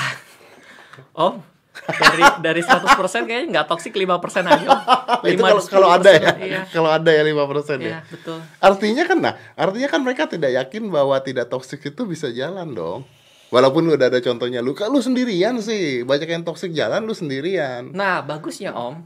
Om 1.14 1.58
dari 1.86 2.24
dari 2.42 2.62
100% 2.62 3.28
kayaknya 3.28 3.46
nggak 3.54 3.66
toxic 3.70 3.92
5% 3.94 4.08
aja 4.46 4.66
om. 4.66 4.80
itu 5.30 5.42
5 5.42 5.46
kalau 5.46 5.62
kalau 5.62 5.88
ada 5.94 6.10
ya. 6.10 6.32
Iya. 6.38 6.60
kalau 6.74 6.90
ada 6.90 7.10
ya 7.10 7.22
lima 7.22 7.44
persen 7.46 7.78
ya. 7.80 7.88
Iya, 7.88 7.98
betul. 8.10 8.38
artinya 8.58 9.02
kan 9.06 9.18
nah 9.18 9.34
artinya 9.54 9.88
kan 9.90 10.00
mereka 10.02 10.22
tidak 10.26 10.50
yakin 10.54 10.90
bahwa 10.90 11.16
tidak 11.22 11.46
toxic 11.50 11.80
itu 11.82 12.02
bisa 12.04 12.30
jalan 12.32 12.74
dong 12.74 13.00
walaupun 13.48 13.88
lu 13.88 13.96
udah 13.96 14.08
ada 14.12 14.20
contohnya 14.20 14.60
lu 14.60 14.76
kan 14.76 14.92
lu 14.92 15.00
sendirian 15.00 15.58
sih 15.60 16.04
banyak 16.04 16.28
yang 16.28 16.44
toxic 16.44 16.72
jalan 16.72 17.04
lu 17.04 17.14
sendirian 17.16 17.90
Nah, 17.92 18.22
bagusnya 18.22 18.76
Om, 18.76 19.00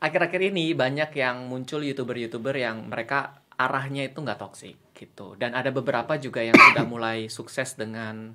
akhir-akhir 0.00 0.40
ini 0.52 0.72
banyak 0.72 1.12
yang 1.14 1.46
muncul 1.46 1.84
youtuber-youtuber 1.84 2.56
yang 2.56 2.88
mereka 2.88 3.44
arahnya 3.60 4.08
itu 4.08 4.24
nggak 4.24 4.40
toksik 4.40 4.76
gitu. 4.96 5.36
Dan 5.36 5.52
ada 5.52 5.68
beberapa 5.68 6.16
juga 6.16 6.40
yang 6.40 6.56
sudah 6.56 6.84
mulai 6.92 7.28
sukses 7.28 7.76
dengan 7.76 8.32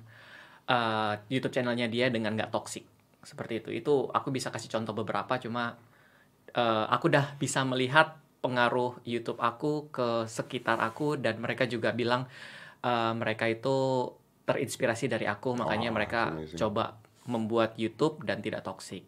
uh, 0.70 1.14
YouTube 1.26 1.52
channelnya 1.52 1.90
dia 1.90 2.06
dengan 2.08 2.38
nggak 2.38 2.54
toksik 2.54 2.86
seperti 3.26 3.66
itu. 3.66 3.70
Itu 3.74 3.94
aku 4.14 4.30
bisa 4.30 4.54
kasih 4.54 4.70
contoh 4.70 4.94
beberapa, 4.94 5.34
cuma 5.42 5.74
uh, 6.54 6.86
aku 6.86 7.10
udah 7.10 7.34
bisa 7.42 7.66
melihat 7.66 8.14
pengaruh 8.38 9.02
YouTube 9.02 9.42
aku 9.42 9.90
ke 9.90 10.30
sekitar 10.30 10.78
aku 10.78 11.18
dan 11.18 11.42
mereka 11.42 11.66
juga 11.66 11.90
bilang 11.90 12.30
uh, 12.86 13.12
mereka 13.18 13.50
itu 13.50 14.06
terinspirasi 14.46 15.06
dari 15.06 15.26
aku, 15.26 15.52
makanya 15.52 15.90
Oh, 15.90 15.94
mereka 15.94 16.20
amazing. 16.30 16.56
coba 16.56 16.96
membuat 17.26 17.74
YouTube 17.74 18.22
dan 18.22 18.38
tidak 18.38 18.62
toksik. 18.62 19.02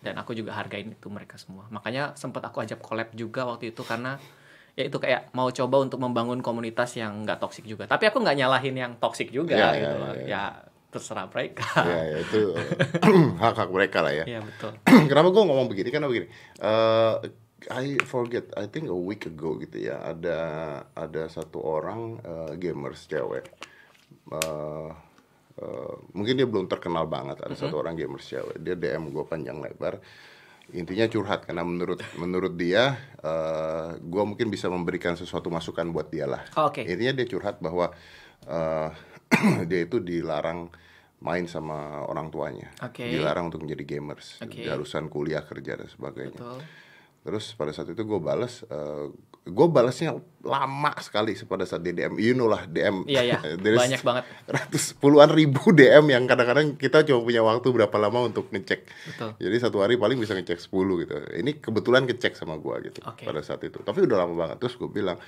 Dan 0.00 0.16
aku 0.16 0.32
juga 0.32 0.56
hargain 0.56 0.88
itu 0.88 1.06
mereka 1.06 1.36
semua. 1.36 1.68
Makanya 1.68 2.16
sempat 2.16 2.40
aku 2.40 2.58
ajak 2.58 2.80
collab 2.80 3.12
juga 3.12 3.44
waktu 3.44 3.70
itu 3.70 3.84
karena 3.84 4.16
ya 4.72 4.88
itu 4.88 4.96
kayak 4.96 5.28
mau 5.30 5.46
coba 5.46 5.76
untuk 5.78 6.00
membangun 6.00 6.40
komunitas 6.40 6.96
yang 6.96 7.20
nggak 7.22 7.36
toksik 7.36 7.62
juga. 7.62 7.84
Tapi 7.84 8.08
aku 8.08 8.16
nggak 8.18 8.32
nyalahin 8.34 8.72
yang 8.74 8.92
toksik 8.96 9.28
juga 9.28 9.52
Ya, 9.52 9.76
gitu 9.76 9.84
ya, 9.86 10.00
loh. 10.00 10.12
ya, 10.14 10.24
Ya, 10.24 10.42
terserah 10.88 11.28
mereka. 11.28 11.68
ya, 11.84 12.00
ya 12.02 12.18
itu 12.18 12.40
hak 13.44 13.54
hak 13.54 13.70
mereka 13.70 14.00
lah 14.00 14.10
ya 14.10 14.24
Iya 14.24 14.40
betul. 14.40 14.72
kenapa 15.12 15.28
gue 15.28 15.42
ngomong 15.44 15.68
begini 15.68 15.88
karena 15.88 16.08
begini 16.08 16.26
eh 16.58 17.14
I 17.68 18.00
forget 18.02 18.48
I 18.56 18.66
think 18.66 18.88
a 18.88 18.96
week 18.96 19.22
ago 19.24 19.60
gitu 19.60 19.84
ya 19.84 20.00
ada 20.02 20.38
ada 20.90 21.28
satu 21.28 21.60
orang 21.60 22.16
eh, 22.18 22.52
gamers 22.56 23.04
cewek 23.04 23.44
Eh, 25.60 25.94
mungkin 26.16 26.40
dia 26.40 26.48
belum 26.48 26.64
terkenal 26.72 27.04
banget 27.04 27.44
ada 27.44 27.52
satu 27.52 27.84
orang 27.84 27.92
gamers 27.92 28.24
cewek 28.24 28.64
dia 28.64 28.72
DM 28.72 29.12
gue 29.12 29.24
panjang 29.28 29.60
lebar 29.60 30.00
intinya 30.72 31.04
curhat 31.04 31.44
karena 31.44 31.66
menurut 31.66 32.00
menurut 32.16 32.56
dia 32.56 32.96
eh 33.20 33.92
gue 34.00 34.22
mungkin 34.24 34.48
bisa 34.48 34.72
memberikan 34.72 35.20
sesuatu 35.20 35.52
masukan 35.52 35.84
buat 35.92 36.08
dia 36.08 36.24
lah 36.24 36.40
Oh, 36.56 36.72
oke. 36.72 36.80
intinya 36.80 37.12
dia 37.12 37.26
curhat 37.28 37.60
bahwa 37.60 37.92
eh 38.48 38.88
dia 39.68 39.80
itu 39.84 40.00
dilarang 40.00 40.72
main 41.20 41.44
sama 41.44 42.08
orang 42.08 42.32
tuanya 42.32 42.72
Oke. 42.80 43.04
dilarang 43.04 43.52
untuk 43.52 43.60
menjadi 43.60 43.84
gamers 44.00 44.40
Oke. 44.40 44.64
jurusan 44.64 45.12
kuliah 45.12 45.44
kerja 45.44 45.76
dan 45.76 45.92
sebagainya 45.92 46.40
Betul. 46.40 46.60
Terus 47.20 47.52
pada 47.52 47.68
saat 47.70 47.92
itu 47.92 48.00
gue 48.00 48.20
balas, 48.20 48.64
gue 49.44 49.66
balasnya 49.68 50.16
lama 50.40 50.92
sekali 51.04 51.36
pada 51.44 51.68
saat 51.68 51.84
di 51.84 51.92
DM. 51.92 52.16
You 52.16 52.32
know 52.32 52.48
lah 52.48 52.64
DM. 52.64 53.04
Iya, 53.04 53.36
iya. 53.36 53.38
Banyak 53.84 54.00
banget. 54.00 54.24
Ratus 54.48 54.96
puluhan 54.96 55.28
ribu 55.32 55.72
DM 55.78 56.12
yang 56.12 56.24
kadang-kadang 56.24 56.80
kita 56.80 57.04
cuma 57.04 57.20
punya 57.20 57.44
waktu 57.44 57.68
berapa 57.68 57.96
lama 58.00 58.32
untuk 58.32 58.48
ngecek. 58.48 58.80
Betul. 58.86 59.30
Jadi 59.36 59.56
satu 59.60 59.84
hari 59.84 60.00
paling 60.00 60.16
bisa 60.16 60.32
ngecek 60.32 60.60
10 60.60 61.02
gitu. 61.04 61.12
Ini 61.36 61.50
kebetulan 61.60 62.08
ngecek 62.08 62.36
sama 62.36 62.56
gue 62.56 62.92
gitu 62.92 63.00
Oke. 63.04 63.28
pada 63.28 63.44
saat 63.44 63.60
itu. 63.64 63.80
Tapi 63.84 64.04
udah 64.04 64.16
lama 64.24 64.34
banget. 64.36 64.56
Terus 64.60 64.80
gue 64.80 64.88
bilang, 64.88 65.20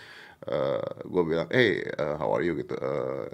gue 1.04 1.22
bilang, 1.28 1.49
hey, 1.52 1.84
uh, 1.96 2.16
how 2.16 2.32
are 2.32 2.44
you 2.44 2.56
gitu. 2.56 2.75
Uh, 2.76 3.28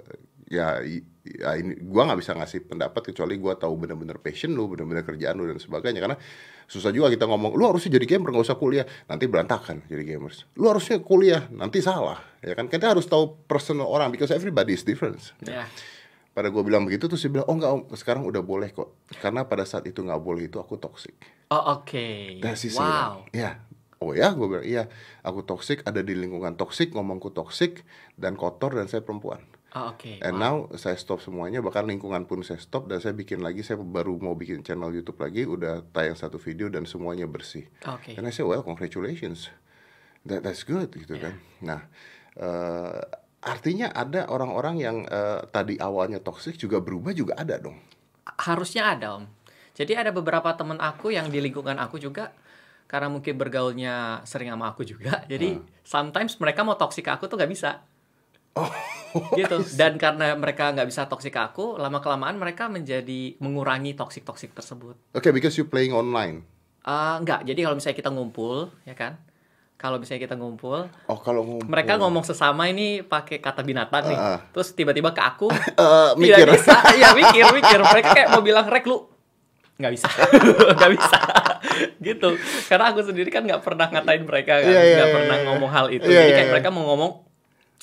ya, 0.49 0.81
ya 1.23 1.49
ini 1.61 1.77
gue 1.77 2.01
nggak 2.01 2.19
bisa 2.19 2.33
ngasih 2.33 2.65
pendapat 2.65 3.13
kecuali 3.13 3.37
gue 3.37 3.53
tahu 3.53 3.73
bener-bener 3.77 4.17
passion 4.17 4.51
lu, 4.57 4.65
bener-bener 4.65 5.05
kerjaan 5.05 5.37
lu 5.37 5.45
dan 5.45 5.61
sebagainya. 5.61 6.01
Karena 6.01 6.17
susah 6.65 6.89
juga 6.89 7.13
kita 7.13 7.29
ngomong, 7.29 7.53
lu 7.53 7.69
harusnya 7.69 7.95
jadi 8.01 8.17
gamer 8.17 8.33
nggak 8.33 8.45
usah 8.49 8.57
kuliah, 8.57 8.85
nanti 9.05 9.29
berantakan 9.29 9.85
jadi 9.85 10.03
gamers. 10.17 10.49
Lu 10.57 10.67
harusnya 10.67 10.99
kuliah, 10.99 11.45
nanti 11.53 11.85
salah, 11.85 12.19
ya 12.41 12.57
kan? 12.57 12.65
Kita 12.65 12.91
harus 12.91 13.05
tahu 13.05 13.37
personal 13.45 13.87
orang 13.87 14.09
because 14.09 14.33
everybody 14.33 14.73
is 14.73 14.81
different. 14.81 15.21
Ya. 15.45 15.69
Pada 16.33 16.49
gue 16.49 16.63
bilang 16.65 16.85
begitu 16.85 17.05
terus 17.05 17.21
dia 17.21 17.31
bilang, 17.33 17.47
oh 17.49 17.55
enggak 17.57 17.71
om, 17.73 17.81
sekarang 17.93 18.25
udah 18.25 18.41
boleh 18.41 18.73
kok. 18.73 18.97
Karena 19.21 19.45
pada 19.45 19.65
saat 19.69 19.85
itu 19.85 20.01
nggak 20.01 20.21
boleh 20.21 20.49
itu 20.49 20.57
aku 20.57 20.81
toxic. 20.81 21.13
Oh 21.53 21.81
oke. 21.81 22.41
Si 22.57 22.69
Wow. 22.73 23.29
Iya. 23.33 23.61
Oh 23.99 24.15
ya, 24.15 24.31
gue 24.31 24.47
bilang 24.47 24.63
iya. 24.63 24.87
Aku 25.27 25.43
toxic, 25.43 25.83
ada 25.83 25.99
di 25.99 26.15
lingkungan 26.15 26.55
toxic, 26.55 26.95
ngomongku 26.95 27.35
toxic 27.35 27.83
dan 28.15 28.39
kotor 28.39 28.71
dan 28.77 28.87
saya 28.87 29.03
perempuan. 29.03 29.43
Oh 29.69 29.93
oke. 29.93 30.17
And 30.19 30.35
Wow. 30.35 30.41
now 30.41 30.55
saya 30.73 30.97
stop 30.97 31.21
semuanya, 31.21 31.61
bahkan 31.61 31.85
lingkungan 31.85 32.25
pun 32.25 32.41
saya 32.41 32.57
stop 32.57 32.89
dan 32.89 32.97
saya 32.97 33.13
bikin 33.13 33.39
lagi. 33.39 33.61
Saya 33.61 33.77
baru 33.77 34.17
mau 34.17 34.33
bikin 34.33 34.65
channel 34.65 34.89
YouTube 34.89 35.21
lagi, 35.21 35.45
udah 35.45 35.85
tayang 35.93 36.17
satu 36.17 36.41
video 36.41 36.67
dan 36.67 36.89
semuanya 36.89 37.29
bersih. 37.29 37.69
Oke. 37.85 38.17
And 38.17 38.25
I 38.25 38.33
say, 38.33 38.41
well, 38.41 38.65
congratulations. 38.65 39.53
That, 40.25 40.41
that's 40.41 40.65
good 40.65 40.89
gitu 40.91 41.15
kan. 41.15 41.37
Nah, 41.61 41.85
eh, 42.35 42.99
artinya 43.39 43.93
ada 43.93 44.25
orang-orang 44.27 44.75
yang 44.81 44.97
eh, 45.05 45.41
tadi 45.47 45.77
awalnya 45.77 46.19
toxic 46.19 46.57
juga 46.57 46.81
berubah 46.81 47.13
juga 47.13 47.37
ada 47.37 47.55
dong. 47.55 47.77
harusnya 48.39 48.93
ada 48.93 49.17
om 49.17 49.25
jadi 49.73 50.05
ada 50.05 50.11
beberapa 50.13 50.53
temen 50.53 50.77
aku 50.77 51.09
yang 51.11 51.27
di 51.27 51.41
lingkungan 51.41 51.75
aku 51.75 51.97
juga 51.97 52.29
karena 52.85 53.09
mungkin 53.09 53.35
bergaulnya 53.35 54.21
sering 54.23 54.53
sama 54.53 54.69
aku 54.71 54.85
juga 54.85 55.25
jadi 55.31 55.57
sometimes 55.81 56.37
mereka 56.37 56.61
mau 56.61 56.77
toksik 56.77 57.09
ke 57.09 57.11
aku 57.11 57.25
tuh 57.25 57.35
nggak 57.35 57.51
bisa 57.51 57.81
Oh, 58.53 58.69
gitu 59.33 59.57
dan 59.79 59.95
karena 59.95 60.33
mereka 60.33 60.69
nggak 60.69 60.85
bisa 60.85 61.05
toksik 61.05 61.31
ke 61.31 61.41
aku 61.41 61.75
lama 61.75 61.97
kelamaan 61.97 62.35
mereka 62.35 62.65
menjadi 62.65 63.35
mengurangi 63.37 63.93
toksik 63.93 64.21
toksik 64.21 64.51
tersebut 64.51 64.95
Okay, 65.11 65.29
because 65.29 65.53
you 65.53 65.63
playing 65.63 65.91
online. 65.91 66.45
Ah, 66.81 67.17
nggak 67.17 67.43
jadi 67.43 67.59
kalau 67.61 67.75
misalnya 67.75 67.97
kita 67.97 68.09
ngumpul 68.09 68.55
ya 68.83 68.93
kan 68.93 69.19
kalau 69.75 69.95
misalnya 69.95 70.21
kita 70.21 70.35
ngumpul 70.35 70.91
Oh, 71.05 71.15
kalau 71.17 71.41
ngumpul. 71.41 71.65
mereka 71.65 71.95
ngomong 71.95 72.21
sesama 72.21 72.65
ini 72.65 72.99
pakai 72.99 73.37
kata 73.37 73.61
binatang 73.61 74.05
nih 74.05 74.17
Ah. 74.17 74.39
terus 74.49 74.71
tiba-tiba 74.71 75.09
ke 75.09 75.21
aku 75.21 75.47
Eh, 75.75 76.09
mikir. 76.15 76.43
Tidak 76.43 76.51
bisa, 76.53 76.75
iya 76.93 77.11
mikir, 77.13 77.47
mikir. 77.49 77.79
Mereka 77.79 78.09
kayak 78.11 78.29
mau 78.29 78.41
bilang 78.41 78.65
rek 78.65 78.83
lu 78.83 79.07
nggak 79.75 79.93
bisa, 79.93 80.11
nggak 80.75 80.91
bisa, 80.91 81.19
gitu. 81.99 82.35
Karena 82.67 82.91
aku 82.91 82.99
sendiri 82.99 83.27
kan 83.27 83.39
nggak 83.41 83.63
pernah 83.63 83.87
ngatain 83.87 84.23
mereka, 84.23 84.59
kan, 84.59 84.67
Iya, 84.67 84.75
nggak 84.75 84.83
iya, 84.85 84.99
iya, 84.99 85.15
pernah 85.15 85.37
iya. 85.37 85.45
ngomong 85.47 85.71
hal 85.71 85.85
itu. 85.89 86.03
Iya, 86.03 86.15
Jadi 86.17 86.19
iya, 86.21 86.35
kayak 86.35 86.43
iya. 86.43 86.53
mereka 86.53 86.69
mau 86.69 86.83
ngomong 86.85 87.11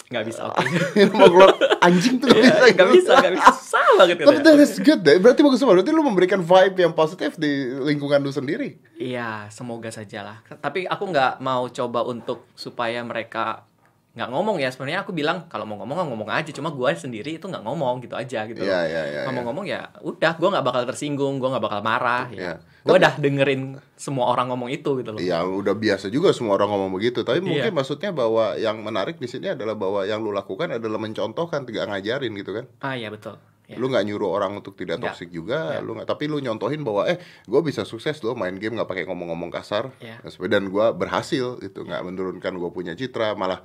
nggak 0.06 0.24
bisa, 0.24 0.46
oke. 0.46 0.62
mau 1.16 1.26
keluar 1.26 1.50
anjing 1.80 2.16
tuh 2.16 2.28
nggak 2.28 2.38
Iya, 2.38 2.52
bisa 2.54 2.66
Nggak 2.70 2.88
bisa, 2.92 3.12
nggak 3.16 3.34
bisa, 3.34 3.50
susah 3.50 3.86
banget 3.96 4.16
tapi 4.16 4.32
gitu. 4.32 4.44
that 4.44 4.56
is 4.56 4.74
good 4.78 5.00
deh 5.00 5.16
berarti 5.18 5.40
bagus 5.40 5.58
banget 5.58 5.74
berarti 5.76 5.90
lu 5.90 6.02
memberikan 6.02 6.40
vibe 6.40 6.76
yang 6.78 6.92
positif 6.92 7.34
di 7.34 7.50
lingkungan 7.74 8.20
lu 8.20 8.30
sendiri 8.30 8.78
Iya, 8.94 9.50
semoga 9.50 9.88
saja 9.88 10.22
lah. 10.22 10.36
Tapi 10.40 10.84
aku 10.84 11.04
nggak 11.06 11.38
mau 11.38 11.68
coba 11.68 12.00
untuk 12.02 12.48
supaya 12.52 13.02
mereka 13.02 13.66
nggak 14.16 14.28
ngomong 14.28 14.56
ya. 14.56 14.72
Sebenarnya 14.72 15.04
aku 15.04 15.12
bilang 15.12 15.44
kalau 15.46 15.62
mau 15.62 15.76
ngomong 15.76 16.08
ngomong 16.08 16.32
aja. 16.32 16.48
Cuma 16.50 16.72
gue 16.72 16.90
sendiri 16.96 17.36
itu 17.36 17.44
nggak 17.44 17.60
ngomong 17.60 18.00
gitu 18.00 18.16
aja 18.16 18.48
gitu. 18.48 18.64
Iya, 18.64 18.72
loh. 18.72 18.84
iya, 18.88 19.02
iya, 19.06 19.20
Ngomong-ngomong 19.28 19.64
ya 19.68 19.92
udah, 20.00 20.32
gue 20.34 20.48
nggak 20.48 20.64
bakal 20.64 20.82
tersinggung, 20.84 21.36
gue 21.36 21.48
nggak 21.52 21.60
bakal 21.60 21.80
marah. 21.84 22.26
Iya. 22.32 22.40
Ya. 22.40 22.54
Gue 22.80 22.96
udah 22.96 23.12
dengerin 23.14 23.62
semua 23.92 24.30
orang 24.30 24.48
ngomong 24.48 24.70
itu 24.70 24.90
gitu 25.02 25.10
loh. 25.10 25.18
ya 25.18 25.42
udah 25.42 25.74
biasa 25.74 26.06
juga 26.08 26.30
semua 26.30 26.54
orang 26.54 26.70
ngomong 26.70 26.94
begitu 26.94 27.26
tapi 27.26 27.42
mungkin 27.42 27.68
Iya. 27.68 27.74
maksudnya 27.74 28.14
bahwa 28.14 28.54
yang 28.54 28.78
menarik 28.78 29.18
di 29.18 29.26
sini 29.26 29.50
adalah 29.52 29.74
bahwa 29.74 30.06
yang 30.06 30.22
lu 30.22 30.30
lakukan 30.30 30.70
adalah 30.70 30.94
mencontohkan 30.96 31.66
tidak 31.66 31.90
ngajarin 31.90 32.30
gitu 32.32 32.54
kan 32.54 32.64
Ah 32.78 32.94
iya 32.94 33.10
betul. 33.10 33.34
Ya. 33.66 33.74
lu 33.82 33.90
nggak 33.90 34.06
nyuruh 34.06 34.30
orang 34.30 34.54
untuk 34.54 34.78
tidak 34.78 35.02
toksik 35.02 35.34
juga 35.34 35.74
Nggak. 35.74 35.82
lu 35.82 35.90
nggak 35.98 36.06
tapi 36.06 36.24
lu 36.30 36.38
nyontohin 36.38 36.86
bahwa 36.86 37.10
eh 37.10 37.18
gue 37.42 37.60
bisa 37.66 37.82
sukses 37.82 38.14
loh 38.22 38.38
main 38.38 38.54
game 38.54 38.78
nggak 38.78 38.86
pakai 38.86 39.02
ngomong-ngomong 39.02 39.50
kasar 39.50 39.90
Iya. 39.98 40.22
dan 40.46 40.70
gue 40.70 40.86
berhasil 40.94 41.58
itu 41.58 41.82
nggak 41.82 42.06
menurunkan 42.06 42.52
gue 42.54 42.70
punya 42.70 42.94
citra 42.94 43.34
malah 43.34 43.58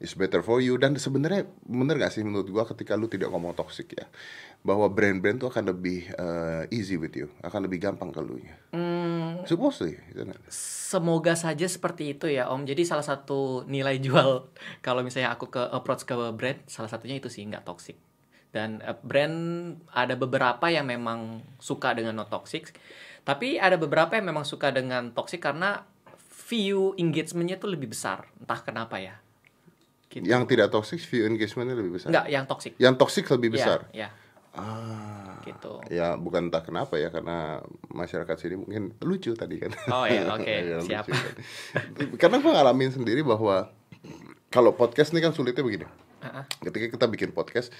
is 0.00 0.16
better 0.16 0.40
for 0.40 0.64
you 0.64 0.80
dan 0.80 0.96
sebenarnya 0.96 1.46
bener 1.68 2.00
gak 2.00 2.16
sih 2.16 2.24
menurut 2.24 2.48
gue 2.48 2.64
ketika 2.74 2.96
lu 2.96 3.06
tidak 3.06 3.28
ngomong 3.30 3.52
toxic 3.52 3.92
ya 3.94 4.08
bahwa 4.64 4.88
brand-brand 4.88 5.40
tuh 5.40 5.48
akan 5.52 5.72
lebih 5.76 6.08
uh, 6.16 6.64
easy 6.72 6.96
with 6.96 7.12
you 7.12 7.28
akan 7.44 7.68
lebih 7.68 7.80
gampang 7.80 8.08
ke 8.10 8.20
lu 8.20 8.40
nya 8.40 8.56
Hmm, 8.72 9.44
supposedly 9.44 10.00
semoga 10.90 11.38
saja 11.38 11.70
seperti 11.70 12.18
itu 12.18 12.26
ya 12.26 12.50
Om. 12.50 12.66
Jadi 12.66 12.82
salah 12.82 13.06
satu 13.06 13.62
nilai 13.70 14.02
jual 14.04 14.50
kalau 14.82 15.06
misalnya 15.06 15.30
aku 15.30 15.46
ke 15.46 15.62
approach 15.70 16.02
ke 16.02 16.14
brand, 16.34 16.58
salah 16.66 16.90
satunya 16.90 17.22
itu 17.22 17.30
sih 17.30 17.46
nggak 17.46 17.62
toxic. 17.62 17.94
Dan 18.50 18.82
eh, 18.82 18.98
brand 18.98 19.38
ada 19.94 20.18
beberapa 20.18 20.66
yang 20.66 20.90
memang 20.90 21.46
suka 21.62 21.94
dengan 21.94 22.18
no 22.18 22.26
toxic, 22.26 22.74
tapi 23.22 23.62
ada 23.62 23.78
beberapa 23.78 24.18
yang 24.18 24.34
memang 24.34 24.42
suka 24.42 24.74
dengan 24.74 25.14
toxic 25.14 25.38
karena 25.38 25.86
view 26.50 26.98
engagementnya 26.98 27.62
tuh 27.62 27.70
lebih 27.70 27.94
besar. 27.94 28.26
Entah 28.42 28.58
kenapa 28.58 28.98
ya. 28.98 29.22
Gitu. 30.10 30.26
yang 30.26 30.42
tidak 30.42 30.68
toxic 30.68 30.98
view 31.00 31.22
engagementnya 31.22 31.72
lebih 31.72 31.94
besar 31.94 32.10
Enggak, 32.10 32.26
yang 32.26 32.44
toxic. 32.44 32.72
yang 32.76 32.94
toxic 32.94 33.24
lebih 33.30 33.48
Iya, 33.48 33.54
besar 33.54 33.78
Iya. 33.94 34.08
Ah. 34.50 35.38
gitu. 35.40 35.78
Ya 35.86 36.18
bukan 36.18 36.50
entah 36.50 36.60
kenapa 36.60 36.98
ya 36.98 37.08
karena 37.08 37.62
masyarakat 37.86 38.34
sini 38.34 38.58
mungkin 38.58 38.98
lucu 39.00 39.30
tadi 39.32 39.56
kan. 39.56 39.70
Oh 39.88 40.02
ya, 40.04 40.26
oke, 40.34 40.42
Ya, 40.44 40.82
siap. 40.82 41.06
lucu 41.06 41.14
kan. 41.14 41.34
karena 42.18 42.36
gue 42.38 42.50
ngalamin 42.50 42.90
sendiri 42.90 43.22
bahwa 43.22 43.70
kalau 44.48 44.74
podcast 44.74 45.14
ini 45.14 45.22
kan 45.22 45.30
sulitnya 45.30 45.62
begini. 45.62 45.86
Ah, 46.20 46.42
ah. 46.42 46.44
Ketika 46.58 46.90
kita 46.90 47.06
bikin 47.06 47.30
podcast, 47.30 47.70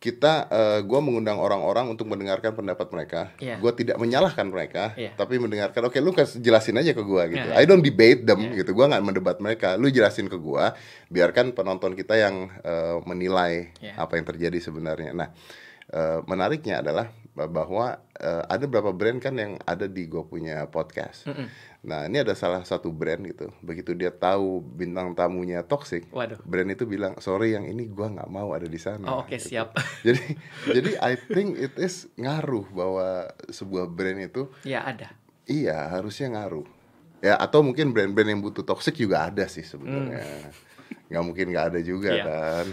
kita 0.00 0.48
eh, 0.48 0.80
gua 0.88 1.04
mengundang 1.04 1.36
orang-orang 1.36 1.92
untuk 1.92 2.08
mendengarkan 2.08 2.56
pendapat 2.56 2.88
mereka. 2.88 3.20
Iya. 3.36 3.60
Gua 3.60 3.76
tidak 3.76 4.00
menyalahkan 4.00 4.48
mereka, 4.48 4.96
Iya. 4.96 5.12
tapi 5.12 5.36
mendengarkan. 5.36 5.84
Oke, 5.84 6.00
lu 6.00 6.16
kasih 6.16 6.40
jelasin 6.40 6.80
aja 6.80 6.96
ke 6.96 7.04
gua 7.04 7.28
gitu. 7.28 7.44
Iya, 7.44 7.60
I 7.60 7.68
don't 7.68 7.84
debate 7.84 8.24
them 8.24 8.40
Iya. 8.48 8.64
gitu. 8.64 8.72
Gua 8.72 8.88
nggak 8.88 9.04
mendebat 9.04 9.36
mereka. 9.44 9.76
Lu 9.76 9.92
jelasin 9.92 10.32
ke 10.32 10.40
gua, 10.40 10.72
biarkan 11.12 11.52
penonton 11.52 11.92
kita 11.92 12.16
yang 12.16 12.48
eh, 12.64 12.96
menilai 13.04 13.76
Iya. 13.76 14.00
apa 14.00 14.16
yang 14.16 14.24
terjadi 14.24 14.56
sebenarnya. 14.58 15.12
Nah, 15.12 15.28
eh, 15.92 16.18
menariknya 16.24 16.80
adalah 16.80 17.12
bahwa 17.32 17.96
eh, 18.14 18.42
ada 18.44 18.64
beberapa 18.66 18.90
brand 18.90 19.18
kan 19.18 19.34
yang 19.34 19.56
ada 19.62 19.86
di 19.86 20.04
gua 20.04 20.26
punya 20.26 20.66
podcast. 20.66 21.24
Mm-mm. 21.30 21.46
Nah, 21.80 22.04
ini 22.04 22.20
ada 22.20 22.36
salah 22.36 22.60
satu 22.60 22.92
brand 22.92 23.24
gitu. 23.24 23.48
Begitu 23.64 23.96
dia 23.96 24.12
tahu 24.12 24.60
bintang 24.60 25.16
tamunya 25.16 25.64
toxic, 25.64 26.04
Waduh. 26.12 26.36
brand 26.44 26.68
itu 26.68 26.84
bilang 26.84 27.16
sorry 27.18 27.56
yang 27.56 27.64
ini 27.64 27.88
gua 27.88 28.12
nggak 28.12 28.28
mau 28.28 28.52
ada 28.52 28.68
di 28.68 28.76
sana. 28.76 29.06
Oh, 29.08 29.24
oke, 29.24 29.32
gitu. 29.32 29.56
siap. 29.56 29.72
Jadi 30.06 30.24
jadi 30.68 30.90
I 31.00 31.16
think 31.16 31.56
it 31.56 31.72
is 31.80 32.04
ngaruh 32.16 32.68
bahwa 32.68 33.30
sebuah 33.48 33.88
brand 33.88 34.20
itu 34.20 34.50
Ya 34.62 34.84
ada. 34.84 35.08
iya 35.48 35.88
harusnya 35.88 36.36
ngaruh. 36.36 36.68
Ya 37.20 37.36
atau 37.36 37.60
mungkin 37.60 37.92
brand-brand 37.92 38.28
yang 38.28 38.40
butuh 38.40 38.64
toxic 38.64 38.96
juga 38.96 39.28
ada 39.28 39.44
sih 39.44 39.60
sebenarnya. 39.60 40.24
Nggak 41.08 41.24
mungkin 41.24 41.46
nggak 41.52 41.66
ada 41.72 41.80
juga. 41.80 42.10
Iya. 42.12 42.24
kan. 42.24 42.66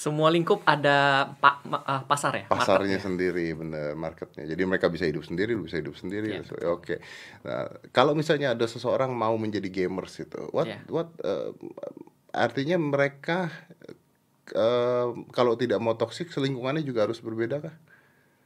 Semua 0.00 0.32
lingkup 0.32 0.64
ada 0.64 0.96
pa- 1.36 1.60
ah, 1.82 2.00
pasar 2.02 2.32
ya, 2.34 2.44
Pasarnya 2.46 2.96
marketnya. 2.96 3.04
sendiri 3.04 3.46
bener 3.52 3.92
marketnya. 3.94 4.48
Jadi 4.48 4.62
mereka 4.64 4.88
bisa 4.88 5.04
hidup 5.04 5.20
sendiri, 5.20 5.52
lu 5.52 5.68
bisa 5.68 5.76
hidup 5.76 5.92
sendiri. 5.92 6.40
Iya. 6.40 6.42
So, 6.42 6.56
Oke. 6.72 7.04
Nah, 7.44 7.62
kalau 7.90 8.16
misalnya 8.16 8.56
ada 8.56 8.64
seseorang 8.64 9.12
mau 9.12 9.36
menjadi 9.36 9.68
gamers 9.68 10.16
itu, 10.18 10.40
what 10.50 10.64
Iya. 10.64 10.80
what 10.88 11.12
uh, 11.20 11.52
artinya 12.32 12.80
mereka 12.80 13.52
uh, 14.52 15.06
kalau 15.30 15.52
tidak 15.54 15.78
mau 15.78 15.94
toksik 15.94 16.28
selingkungannya 16.28 16.80
juga 16.80 17.04
harus 17.04 17.20
berbeda 17.20 17.60
kah? 17.60 17.74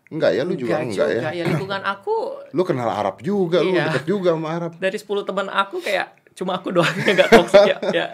Enggak 0.07 0.31
ya, 0.33 0.43
lu 0.43 0.55
juga 0.55 0.79
enggak, 0.81 1.09
ya. 1.09 1.31
ya 1.33 1.45
lingkungan 1.45 1.81
aku 1.95 2.45
Lu 2.51 2.63
kenal 2.63 2.87
Arab 2.89 3.19
juga, 3.21 3.63
lu 3.63 3.73
Iya. 3.73 3.89
deket 3.89 4.05
juga 4.07 4.35
sama 4.35 4.49
Arab. 4.53 4.73
dari 4.77 4.99
10 4.99 5.07
teman 5.23 5.47
aku 5.49 5.79
kayak 5.79 6.13
cuma 6.35 6.59
aku 6.59 6.75
doang 6.75 6.91
yang 6.99 7.15
gak 7.15 7.31
toxic 7.31 7.63
ya, 7.65 7.79
ya 7.99 8.07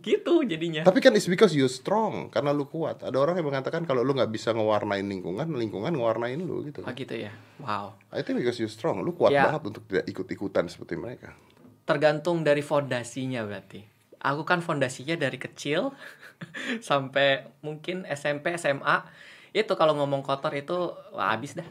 gitu 0.00 0.40
jadinya. 0.46 0.86
Tapi 0.86 0.98
kan 0.98 1.12
it's 1.12 1.28
because 1.28 1.52
you 1.52 1.68
strong, 1.68 2.32
karena 2.32 2.54
lu 2.54 2.64
kuat. 2.64 3.04
Ada 3.04 3.18
orang 3.18 3.36
yang 3.36 3.52
mengatakan 3.52 3.84
kalau 3.84 4.00
lu 4.00 4.16
nggak 4.16 4.30
bisa 4.30 4.54
ngewarnain 4.54 5.04
lingkungan, 5.04 5.50
lingkungan 5.52 5.92
ngewarnain 5.92 6.40
lu 6.40 6.64
gitu. 6.64 6.80
Oh 6.80 6.92
gitu 6.94 7.12
ya. 7.12 7.34
Wow. 7.60 7.98
I 8.08 8.24
think 8.24 8.40
because 8.40 8.56
you 8.56 8.70
strong, 8.70 9.04
lu 9.04 9.12
kuat 9.12 9.34
Ya. 9.34 9.50
banget 9.50 9.62
untuk 9.68 9.82
tidak 9.90 10.08
ikut-ikutan 10.08 10.70
seperti 10.70 10.96
mereka. 10.96 11.36
Tergantung 11.84 12.40
dari 12.40 12.62
fondasinya 12.62 13.44
berarti. 13.44 13.82
Aku 14.22 14.46
kan 14.46 14.62
fondasinya 14.62 15.18
dari 15.18 15.36
kecil 15.36 15.90
sampai 16.88 17.50
mungkin 17.60 18.06
SMP, 18.06 18.54
SMA. 18.56 19.02
Itu 19.52 19.76
kalau 19.76 19.92
ngomong 19.98 20.24
kotor 20.24 20.54
itu 20.54 20.94
wah, 21.12 21.34
habis 21.34 21.52
dah. 21.52 21.66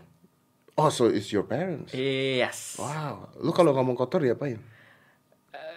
Oh, 0.77 0.87
so 0.87 1.07
it's 1.07 1.29
your 1.29 1.43
parents. 1.43 1.91
Yes. 1.91 2.79
Wow, 2.79 3.33
lu 3.43 3.51
kalau 3.51 3.75
ngomong 3.75 3.93
kotor 3.93 4.23
diapain? 4.23 4.57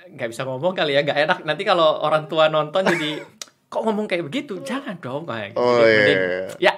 Nggak 0.06 0.28
bisa 0.28 0.42
ngomong 0.44 0.72
kali 0.72 0.92
ya, 0.92 1.00
nggak 1.00 1.18
enak. 1.22 1.38
Nanti 1.42 1.62
kalau 1.62 2.00
orang 2.00 2.26
tua 2.26 2.46
nonton 2.46 2.84
jadi 2.84 3.24
kok 3.66 3.82
ngomong 3.82 4.04
kayak 4.04 4.24
begitu? 4.24 4.60
Jangan 4.60 4.98
dong 4.98 5.24
kayak 5.24 5.52
gitu. 5.52 5.60
Oh, 5.60 5.78
Jadi 5.78 5.84
iya, 5.84 5.96
mending- 5.96 6.22
iya. 6.60 6.70
Ya, 6.70 6.74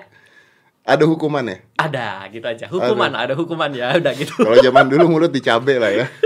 Ada 0.86 1.02
hukumannya? 1.04 1.58
ada 1.76 2.30
gitu 2.30 2.46
aja. 2.46 2.70
Hukuman, 2.70 3.10
ada 3.10 3.34
hukuman 3.34 3.70
ya, 3.70 3.98
udah 3.98 4.14
gitu. 4.14 4.38
Kalau 4.38 4.54
zaman 4.56 4.86
dulu 4.86 5.04
mulut 5.08 5.30
dicabe 5.30 5.76
lah 5.76 5.90
ya. 5.90 6.06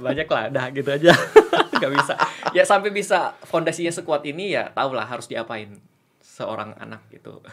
banyak 0.00 0.24
lah 0.24 0.48
dah 0.48 0.66
gitu 0.72 0.88
aja 0.88 1.12
nggak 1.76 1.92
bisa 1.92 2.14
ya 2.50 2.64
sampai 2.64 2.88
bisa 2.88 3.36
fondasinya 3.44 3.92
sekuat 3.92 4.24
ini 4.24 4.56
ya 4.56 4.72
tau 4.72 4.96
lah 4.96 5.04
harus 5.04 5.28
diapain 5.28 5.76
seorang 6.18 6.72
anak 6.74 7.04
gitu 7.10 7.44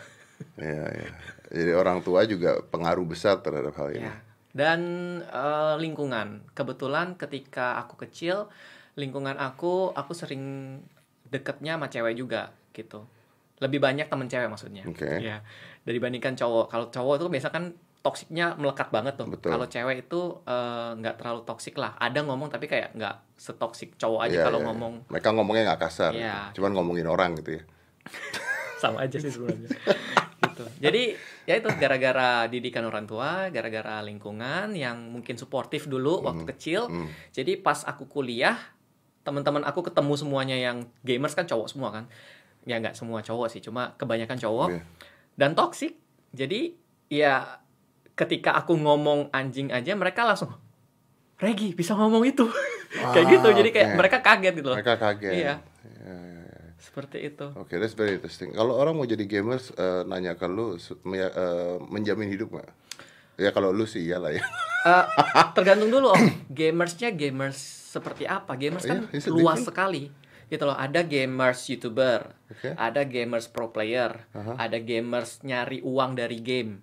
Iya, 0.56 0.86
iya. 0.88 1.10
Jadi 1.50 1.72
orang 1.74 2.00
tua 2.00 2.22
juga 2.24 2.62
pengaruh 2.64 3.04
besar 3.04 3.42
terhadap 3.42 3.74
hal 3.74 3.90
ini. 3.92 4.06
ya 4.06 4.16
dan 4.58 4.82
eh, 5.22 5.76
lingkungan. 5.78 6.50
Kebetulan 6.58 7.14
ketika 7.14 7.78
aku 7.78 8.02
kecil 8.02 8.50
lingkungan 8.98 9.38
aku 9.38 9.94
aku 9.94 10.18
sering 10.18 10.78
deketnya 11.30 11.78
sama 11.78 11.88
cewek 11.94 12.18
juga 12.18 12.50
gitu. 12.74 13.06
Lebih 13.62 13.78
banyak 13.78 14.10
temen 14.10 14.26
cewek 14.26 14.50
maksudnya. 14.50 14.82
Oke. 14.90 15.22
ya 15.22 15.46
dibandingkan 15.86 16.34
cowok. 16.34 16.68
Kalau 16.74 16.86
cowok 16.90 17.14
itu 17.22 17.26
biasa 17.30 17.48
kan 17.54 17.72
toksiknya 18.02 18.58
melekat 18.58 18.90
banget 18.90 19.14
tuh. 19.22 19.30
Betul. 19.30 19.54
kalau 19.54 19.66
cewek 19.70 20.10
itu 20.10 20.22
eh, 20.50 20.90
nggak 20.98 21.16
terlalu 21.22 21.42
toksik 21.46 21.78
lah. 21.78 21.94
Ada 22.02 22.26
ngomong 22.26 22.50
tapi 22.50 22.66
kayak 22.66 22.98
nggak 22.98 23.16
setoksik 23.38 23.94
cowok 24.02 24.26
aja 24.26 24.42
Iya, 24.42 24.46
kalau 24.50 24.60
iya, 24.66 24.68
ngomong. 24.74 24.94
Mereka 25.14 25.30
ngomongnya 25.38 25.64
nggak 25.70 25.82
kasar, 25.86 26.12
gitu. 26.18 26.58
cuman 26.58 26.72
ngomongin 26.74 27.06
orang 27.06 27.38
gitu 27.38 27.62
ya. 27.62 27.64
sama 28.82 29.06
aja 29.06 29.18
sih 29.22 29.30
sebenarnya. 29.30 29.70
Gitu. 30.42 30.64
Jadi 30.82 31.04
ya 31.48 31.56
itu 31.56 31.72
gara-gara 31.74 32.46
didikan 32.46 32.84
orang 32.84 33.04
tua 33.04 33.48
gara-gara 33.48 34.04
lingkungan 34.04 34.76
yang 34.76 35.00
mungkin 35.08 35.34
suportif 35.34 35.88
dulu 35.88 36.20
waktu 36.22 36.44
kecil 36.46 36.86
Hmm. 36.86 37.08
jadi 37.32 37.56
pas 37.58 37.82
aku 37.82 38.04
kuliah 38.06 38.60
teman-teman 39.24 39.64
aku 39.64 39.80
ketemu 39.82 40.14
semuanya 40.14 40.56
yang 40.56 40.78
gamers 41.02 41.32
kan 41.32 41.44
cowok 41.44 41.68
semua 41.68 41.90
kan 41.90 42.12
ya 42.64 42.78
nggak 42.78 42.94
semua 42.94 43.20
cowok 43.22 43.48
sih 43.50 43.62
cuma 43.62 43.96
kebanyakan 43.96 44.36
cowok 44.36 44.70
Iya. 44.70 44.82
dan 45.34 45.52
toksik 45.54 45.96
jadi 46.30 46.76
ya 47.08 47.64
ketika 48.14 48.52
aku 48.54 48.76
ngomong 48.76 49.32
anjing 49.32 49.72
aja 49.72 49.94
mereka 49.94 50.24
langsung 50.24 50.52
Regi 51.38 51.72
bisa 51.72 51.94
ngomong 51.94 52.26
itu 52.26 52.44
kayak 53.14 53.24
Ah, 53.24 53.32
gitu 53.32 53.48
jadi 53.54 53.70
kayak 53.70 53.88
oke. 53.88 53.98
mereka 53.98 54.18
kaget 54.20 54.54
gitu 54.54 54.68
loh 54.68 54.76
Mereka 54.76 54.96
kaget. 54.98 55.32
Iya. 55.32 55.54
Iya, 55.88 56.16
iya. 56.18 56.37
Seperti 56.78 57.26
itu 57.26 57.50
Oke, 57.54 57.76
that's 57.76 57.94
very 57.94 58.16
interesting. 58.16 58.54
Kalau 58.54 58.78
orang 58.78 58.94
mau 58.94 59.04
jadi 59.04 59.26
gamers, 59.26 59.74
eh, 59.74 60.06
nanya 60.06 60.34
ke 60.34 60.46
lu, 60.46 60.78
eh, 60.78 61.76
menjamin 61.84 62.30
hidup 62.30 62.54
nggak? 62.54 62.70
Ya 63.38 63.50
kalau 63.50 63.70
lu 63.70 63.86
sih 63.86 64.02
iyalah 64.02 64.34
ya. 64.34 64.42
Eh, 64.86 65.06
tergantung 65.58 65.90
dulu 65.90 66.14
om 66.14 66.22
gamersnya 66.50 67.10
gamers 67.10 67.58
seperti 67.94 68.26
apa 68.26 68.54
gamers 68.54 68.86
kan 68.86 69.06
Iya, 69.10 69.18
is 69.18 69.26
it 69.26 69.34
luas 69.34 69.58
different? 69.58 69.68
sekali 69.68 70.04
gitu 70.48 70.64
loh 70.64 70.74
ada 70.74 71.04
gamers 71.04 71.60
youtuber 71.68 72.32
Oke. 72.48 72.72
ada 72.72 73.02
gamers 73.04 73.52
pro 73.52 73.68
player 73.68 74.26
Aha. 74.32 74.56
ada 74.70 74.78
gamers 74.80 75.44
nyari 75.44 75.84
uang 75.84 76.16
dari 76.16 76.40
game 76.40 76.82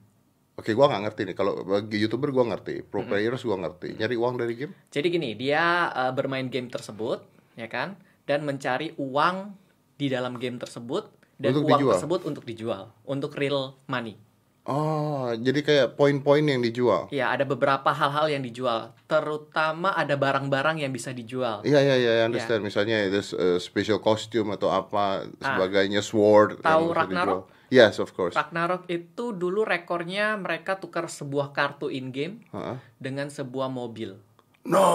Oke, 0.54 0.70
gua 0.70 0.86
nggak 0.86 1.02
ngerti 1.10 1.20
nih. 1.26 1.34
Kalau 1.34 1.66
bagi 1.66 1.98
youtuber 1.98 2.30
gua 2.30 2.46
ngerti, 2.46 2.86
pro 2.86 3.02
players 3.02 3.42
gua 3.42 3.58
ngerti. 3.58 3.98
Nyari 3.98 4.14
uang 4.14 4.38
dari 4.38 4.54
game? 4.54 4.70
jadi 4.86 5.06
gini 5.10 5.34
dia 5.34 5.90
eh, 5.90 6.12
bermain 6.14 6.46
game 6.46 6.70
tersebut 6.70 7.26
ya 7.58 7.66
kan 7.66 7.98
dan 8.22 8.46
mencari 8.46 8.94
uang 8.94 9.50
di 9.94 10.06
dalam 10.06 10.36
game 10.36 10.56
tersebut 10.56 11.08
dan 11.34 11.50
Untuk 11.50 11.64
uang 11.64 11.78
dijual? 11.78 11.92
tersebut 11.94 12.20
untuk 12.24 12.44
dijual 12.44 12.82
untuk 13.04 13.34
real 13.34 13.78
money 13.86 14.16
Oh, 14.64 15.28
jadi 15.30 15.60
kayak 15.60 15.88
poin-poin 15.92 16.40
yang 16.40 16.58
dijual. 16.58 17.12
ya 17.12 17.28
ada 17.28 17.44
beberapa 17.44 17.92
hal-hal 17.92 18.32
yang 18.32 18.40
dijual 18.40 18.96
terutama 19.04 19.92
ada 19.92 20.16
barang-barang 20.16 20.80
yang 20.80 20.88
bisa 20.88 21.12
dijual 21.12 21.60
Iya 21.62 21.78
iya 21.78 21.94
iya, 21.94 22.10
I 22.16 22.22
understand. 22.24 22.64
Misalnya 22.64 23.04
itu 23.04 23.20
uh, 23.32 23.58
special 23.58 24.00
costume 24.00 24.52
atau 24.52 24.68
apa 24.68 25.28
Ah. 25.36 25.46
sebagainya 25.46 26.00
sword 26.00 26.64
Tahu 26.64 26.84
Ragnarok? 26.90 27.44
dijual. 27.44 27.52
Yes, 27.68 27.98
of 27.98 28.12
course. 28.12 28.32
Ragnarok 28.32 28.86
itu 28.86 29.34
dulu 29.34 29.64
rekornya 29.64 30.32
mereka 30.34 30.78
tukar 30.78 31.10
sebuah 31.10 31.50
kartu 31.50 31.90
in 31.90 32.08
game 32.08 32.40
Heeh. 32.48 32.80
dengan 32.96 33.28
sebuah 33.28 33.68
mobil. 33.68 34.16
No. 34.64 34.88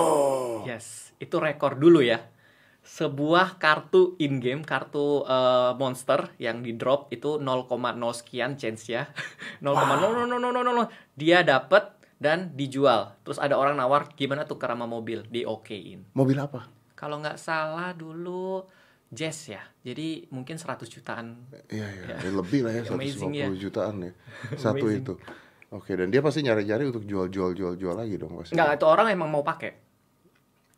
Yes, 0.63 1.13
itu 1.19 1.37
rekor 1.37 1.75
dulu 1.75 2.01
ya. 2.01 2.25
Sebuah 2.79 3.61
kartu 3.61 4.17
in 4.17 4.41
game, 4.41 4.65
kartu 4.65 5.23
eh, 5.23 5.71
monster 5.77 6.33
yang 6.41 6.65
di 6.65 6.73
drop 6.73 7.11
itu 7.13 7.37
0,0 7.37 7.69
sekian 8.15 8.57
chance 8.57 8.89
ya. 8.89 9.05
0,0000000 9.63 10.89
dia 11.13 11.45
dapat 11.45 11.99
dan 12.19 12.51
dijual. 12.53 13.15
Terus 13.23 13.39
ada 13.39 13.55
orang 13.55 13.79
nawar 13.79 14.11
gimana 14.13 14.43
tukar 14.43 14.75
sama 14.75 14.85
mobil, 14.85 15.23
di 15.31 15.47
okein. 15.47 16.03
Mobil 16.13 16.35
apa? 16.35 16.67
Kalau 16.93 17.23
nggak 17.23 17.39
salah 17.39 17.95
dulu 17.95 18.67
Jazz 19.09 19.49
ya. 19.49 19.63
Jadi 19.81 20.29
mungkin 20.29 20.61
100 20.61 20.85
jutaan. 20.85 21.49
Iya 21.71 21.87
iya, 21.89 22.05
ya, 22.21 22.29
lebih 22.29 22.61
lah 22.61 22.73
ya 22.77 22.81
Amazing 22.93 23.33
150 23.33 23.41
ya. 23.41 23.47
jutaan 23.57 23.95
ya. 24.05 24.11
Satu 24.63 24.85
itu. 24.91 25.17
Oke, 25.69 25.93
dan 25.93 26.09
dia 26.09 26.21
pasti 26.21 26.41
nyari-nyari 26.41 26.89
untuk 26.89 27.05
jual-jual 27.05 27.53
jual-jual 27.53 27.93
lagi 27.93 28.17
dong 28.17 28.37
pasti. 28.41 28.53
Enggak, 28.57 28.81
itu 28.81 28.85
orang 28.89 29.07
emang 29.13 29.29
mau 29.29 29.45
pakai. 29.45 29.88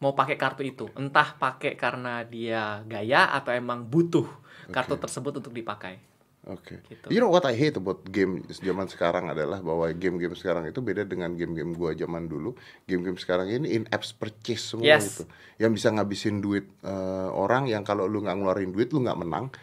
Mau 0.02 0.12
pakai 0.12 0.36
kartu 0.36 0.66
itu. 0.66 0.90
Entah 0.98 1.38
pakai 1.38 1.78
karena 1.78 2.26
dia 2.26 2.82
gaya 2.84 3.30
atau 3.32 3.54
emang 3.54 3.86
butuh 3.86 4.26
kartu 4.74 4.98
tersebut 4.98 5.38
untuk 5.38 5.54
dipakai. 5.54 6.02
Oke. 6.50 6.82
Gitu. 6.90 7.06
You 7.14 7.22
know 7.22 7.30
what 7.30 7.46
I 7.46 7.54
hate 7.54 7.78
about 7.78 8.02
game 8.10 8.42
zaman 8.50 8.90
sekarang 8.90 9.30
adalah 9.30 9.62
bahwa 9.62 9.86
game-game 9.94 10.34
sekarang 10.34 10.66
itu 10.66 10.82
beda 10.82 11.06
dengan 11.06 11.38
game-game 11.38 11.78
gua 11.78 11.94
zaman 11.94 12.26
dulu. 12.26 12.58
Game-game 12.90 13.14
sekarang 13.22 13.46
ini 13.46 13.78
in 13.78 13.84
apps 13.94 14.10
purchase 14.10 14.74
semua 14.74 14.90
Yes. 14.90 15.22
gitu. 15.22 15.30
Yang 15.62 15.72
bisa 15.78 15.88
ngabisin 15.94 16.42
duit 16.42 16.66
eh, 16.82 17.30
orang 17.30 17.70
yang 17.70 17.86
kalau 17.86 18.10
lu 18.10 18.26
nggak 18.26 18.42
ngeluarin 18.42 18.74
duit 18.74 18.90
lu 18.90 19.06
nggak 19.06 19.22
menang. 19.22 19.54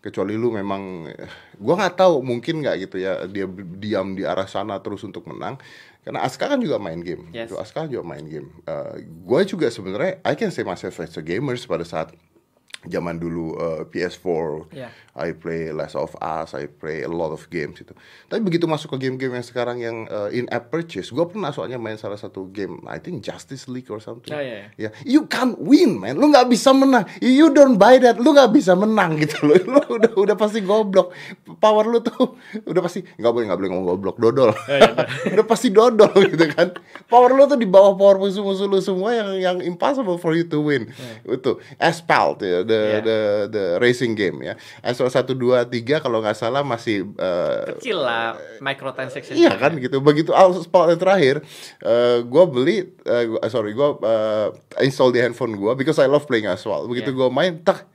kecuali 0.00 0.32
lu 0.32 0.48
memang 0.48 1.12
gua 1.60 1.74
nggak 1.76 2.00
tahu 2.00 2.24
mungkin 2.24 2.64
nggak 2.64 2.88
gitu 2.88 2.96
ya 3.04 3.20
dia 3.28 3.44
diam 3.76 4.16
di 4.16 4.24
arah 4.24 4.48
sana 4.48 4.80
terus 4.80 5.04
untuk 5.04 5.28
menang 5.28 5.60
karena 6.00 6.20
Aska 6.20 6.48
kan 6.48 6.58
juga 6.58 6.76
main 6.76 7.00
game 7.00 7.28
Yes. 7.30 7.48
gitu. 7.48 7.60
Aska 7.60 7.84
juga 7.84 8.02
main 8.02 8.24
game 8.24 8.48
Eh, 8.64 9.04
gua 9.20 9.44
juga 9.44 9.68
sebenarnya 9.68 10.20
I 10.22 10.34
can 10.34 10.48
say 10.48 10.64
myself 10.64 10.96
as 10.98 11.12
a 11.14 11.22
gamers 11.22 11.64
pada 11.64 11.84
saat 11.84 12.16
zaman 12.88 13.20
dulu 13.20 13.56
eh, 13.58 13.82
PS4 13.88 14.28
Yeah. 14.70 14.92
I 15.20 15.34
play 15.34 15.74
Last 15.74 15.98
of 15.98 16.14
Us, 16.22 16.54
I 16.54 16.70
play 16.70 17.02
a 17.02 17.10
lot 17.10 17.34
of 17.34 17.44
games 17.50 17.82
itu. 17.82 17.90
Tapi 18.30 18.40
begitu 18.46 18.70
masuk 18.70 18.94
ke 18.96 19.06
game-game 19.10 19.36
yang 19.36 19.46
sekarang 19.46 19.82
yang 19.82 19.96
uh, 20.06 20.30
in-app 20.30 20.70
purchase, 20.70 21.10
gue 21.10 21.26
pernah 21.26 21.50
soalnya 21.50 21.82
main 21.82 21.98
salah 21.98 22.16
satu 22.16 22.46
game, 22.54 22.78
I 22.86 23.02
think 23.02 23.20
Justice 23.26 23.66
League 23.66 23.90
or 23.90 23.98
something. 23.98 24.30
Oh, 24.30 24.38
iya, 24.38 24.70
Ya, 24.78 24.94
you 25.02 25.26
can't 25.26 25.58
win, 25.58 25.98
man. 25.98 26.14
Lu 26.14 26.30
nggak 26.30 26.46
bisa 26.46 26.70
menang. 26.70 27.10
You 27.18 27.50
don't 27.50 27.74
buy 27.74 27.98
that, 27.98 28.22
lu 28.22 28.30
nggak 28.32 28.54
bisa 28.54 28.78
menang 28.78 29.18
gitu 29.18 29.50
loh. 29.50 29.58
Lu 29.70 29.80
udah 29.98 30.12
udah 30.14 30.36
pasti 30.38 30.62
goblok. 30.62 31.12
Power 31.58 31.84
lu 31.86 32.00
tuh 32.02 32.38
udah 32.66 32.82
pasti 32.82 33.02
nggak 33.02 33.32
boleh 33.34 33.44
nggak 33.50 33.58
boleh 33.60 33.70
ngomong 33.70 33.86
goblok, 33.86 34.16
dodol. 34.18 34.50
udah 35.34 35.44
pasti 35.46 35.74
dodol 35.74 36.10
gitu 36.26 36.46
kan. 36.54 36.74
Power 37.10 37.34
lu 37.34 37.44
tuh 37.50 37.58
di 37.58 37.66
bawah 37.66 37.98
power 37.98 38.16
musuh-musuh 38.22 38.66
lu 38.70 38.78
semua 38.78 39.14
yang 39.14 39.30
yang 39.36 39.56
impossible 39.62 40.16
for 40.16 40.32
you 40.38 40.46
to 40.46 40.62
win. 40.62 40.90
Itu 41.26 41.58
Asphalt 41.76 42.42
ya, 42.46 42.62
the 42.70 42.80
Yeah. 42.80 43.02
the 43.02 43.18
the 43.50 43.64
racing 43.78 44.14
game 44.14 44.38
ya. 44.40 44.54
Asphalt 44.80 45.10
satu 45.10 45.34
dua 45.34 45.66
tiga 45.66 45.98
kalau 45.98 46.22
nggak 46.22 46.38
salah 46.38 46.62
masih 46.62 47.10
eh, 47.18 47.74
Kecil 47.74 47.98
lah 47.98 48.38
microtransaction. 48.62 49.34
Iya 49.34 49.58
kan 49.58 49.74
gitu. 49.76 49.98
Begitu 49.98 50.30
yang 50.88 51.02
terakhir, 51.02 51.42
eh 51.80 52.22
gue 52.22 52.44
beli, 52.46 52.76
gua- 53.26 53.42
sorry, 53.46 53.74
gue 53.74 53.88
install 54.78 55.10
di 55.10 55.18
handphone 55.18 55.58
gue 55.58 55.72
because 55.74 55.98
I 55.98 56.06
love 56.06 56.24
playing 56.24 56.46
Asphalt. 56.46 56.86
Begitu 56.86 57.10
Yeah. 57.10 57.18
gue 57.18 57.28
main, 57.28 57.52
tak, 57.60 57.90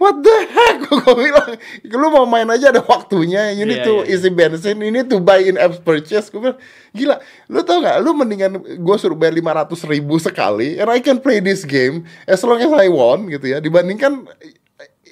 what 0.00 0.16
the 0.24 0.36
heck? 0.48 0.80
Gue 0.88 1.12
bilang, 1.14 1.60
lu 1.84 2.06
mau 2.08 2.24
main 2.24 2.48
aja 2.48 2.72
ada 2.72 2.80
waktunya. 2.80 3.52
You 3.52 3.68
need 3.68 3.84
Iya, 3.84 3.86
to 3.86 3.94
iya, 4.02 4.16
iya. 4.16 4.16
isi 4.16 4.30
bensin, 4.32 4.80
ini 4.80 5.04
to 5.04 5.20
buy 5.20 5.44
in 5.44 5.60
app 5.60 5.84
purchase. 5.84 6.32
Gue 6.32 6.48
bilang, 6.48 6.58
gila. 6.90 7.20
Lu 7.46 7.60
tau 7.60 7.78
gak? 7.78 8.00
Lu 8.00 8.16
mendingan 8.16 8.56
gue 8.58 8.96
suruh 8.96 9.14
bayar 9.14 9.36
500 9.36 9.84
ribu 9.86 10.16
sekali, 10.16 10.80
and 10.80 10.88
I 10.88 10.98
can 10.98 11.20
play 11.20 11.38
this 11.38 11.62
game 11.62 12.08
as 12.24 12.40
long 12.40 12.58
as 12.58 12.72
I 12.72 12.88
want 12.88 13.28
gitu 13.28 13.52
ya. 13.52 13.60
Dibandingkan 13.60 14.24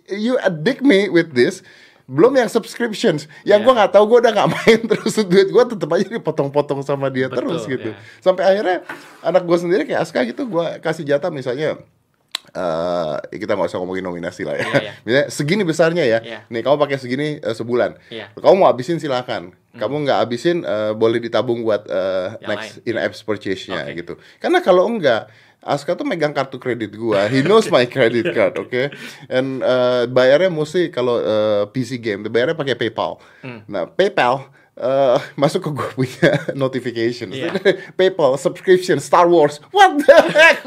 you 0.09 0.41
addict 0.41 0.81
me 0.81 1.13
with 1.13 1.37
this 1.37 1.61
belum 2.09 2.41
yang 2.41 2.49
subscriptions 2.49 3.29
yang 3.45 3.61
Yeah. 3.61 3.69
gua 3.69 3.85
nggak 3.85 3.93
tahu 3.93 4.09
gue 4.09 4.19
udah 4.25 4.33
nggak 4.33 4.49
main 4.57 4.81
terus 4.89 5.21
duit 5.29 5.53
gue 5.53 5.65
tetap 5.69 5.93
aja 5.93 6.09
dipotong-potong 6.09 6.81
sama 6.81 7.13
dia 7.13 7.29
Betul, 7.29 7.37
terus 7.53 7.69
gitu 7.69 7.93
ya. 7.93 7.97
sampai 8.25 8.49
akhirnya 8.49 8.79
anak 9.21 9.45
gue 9.45 9.59
sendiri 9.61 9.83
kayak 9.85 10.09
Aska 10.09 10.25
gitu 10.25 10.49
gue 10.49 10.67
kasih 10.81 11.05
jatah 11.05 11.29
misalnya 11.29 11.77
eh 12.51 13.15
kita 13.37 13.53
nggak 13.53 13.69
usah 13.69 13.79
ngomongin 13.79 14.05
nominasi 14.05 14.43
lah 14.45 14.57
ya. 14.57 14.65
Iya, 14.65 14.81
iya. 14.81 14.93
Misalnya 15.05 15.27
segini 15.29 15.63
besarnya 15.65 16.05
ya. 16.05 16.19
Iya. 16.21 16.41
Nih 16.49 16.61
kamu 16.61 16.77
pakai 16.77 16.97
segini 16.97 17.39
eh, 17.39 17.55
sebulan. 17.55 17.97
Iya. 18.09 18.33
Kamu 18.35 18.55
mau 18.57 18.69
habisin 18.69 18.97
silakan. 18.97 19.53
Kamu 19.75 20.03
nggak 20.03 20.19
habisin 20.21 20.63
eh, 20.63 20.93
boleh 20.93 21.19
ditabung 21.19 21.63
buat 21.63 21.87
Yang 21.87 22.49
next 22.49 22.71
lain. 22.83 22.89
in-app 22.91 23.15
purchase-nya 23.23 23.81
Oke. 23.85 23.93
gitu. 23.97 24.15
Karena 24.39 24.59
kalau 24.59 24.87
enggak 24.87 25.29
Aska 25.59 25.99
tuh 25.99 26.07
megang 26.07 26.31
kartu 26.31 26.55
kredit 26.57 26.95
gua, 26.95 27.27
he 27.27 27.43
knows 27.43 27.67
my 27.67 27.83
credit 27.83 28.31
card, 28.31 28.55
oke? 28.63 28.95
And 29.27 29.59
eh, 29.59 30.07
bayarnya 30.07 30.49
mesti 30.49 30.87
kalau 30.89 31.19
eh, 31.19 31.67
PC 31.69 31.99
game, 31.99 32.23
bayarnya 32.25 32.55
pakai 32.55 32.79
PayPal. 32.79 33.19
Hmm. 33.43 33.67
Nah 33.67 33.91
PayPal 33.91 34.47
eh, 34.79 35.19
masuk 35.43 35.67
ke 35.67 35.71
gue 35.75 35.89
punya 35.99 36.31
notification, 36.55 37.35
Iya. 37.35 37.59
PayPal 37.93 38.39
subscription 38.39 39.03
Star 39.03 39.27
Wars, 39.27 39.59
what 39.75 39.99
the 39.99 40.19
heck? 40.31 40.63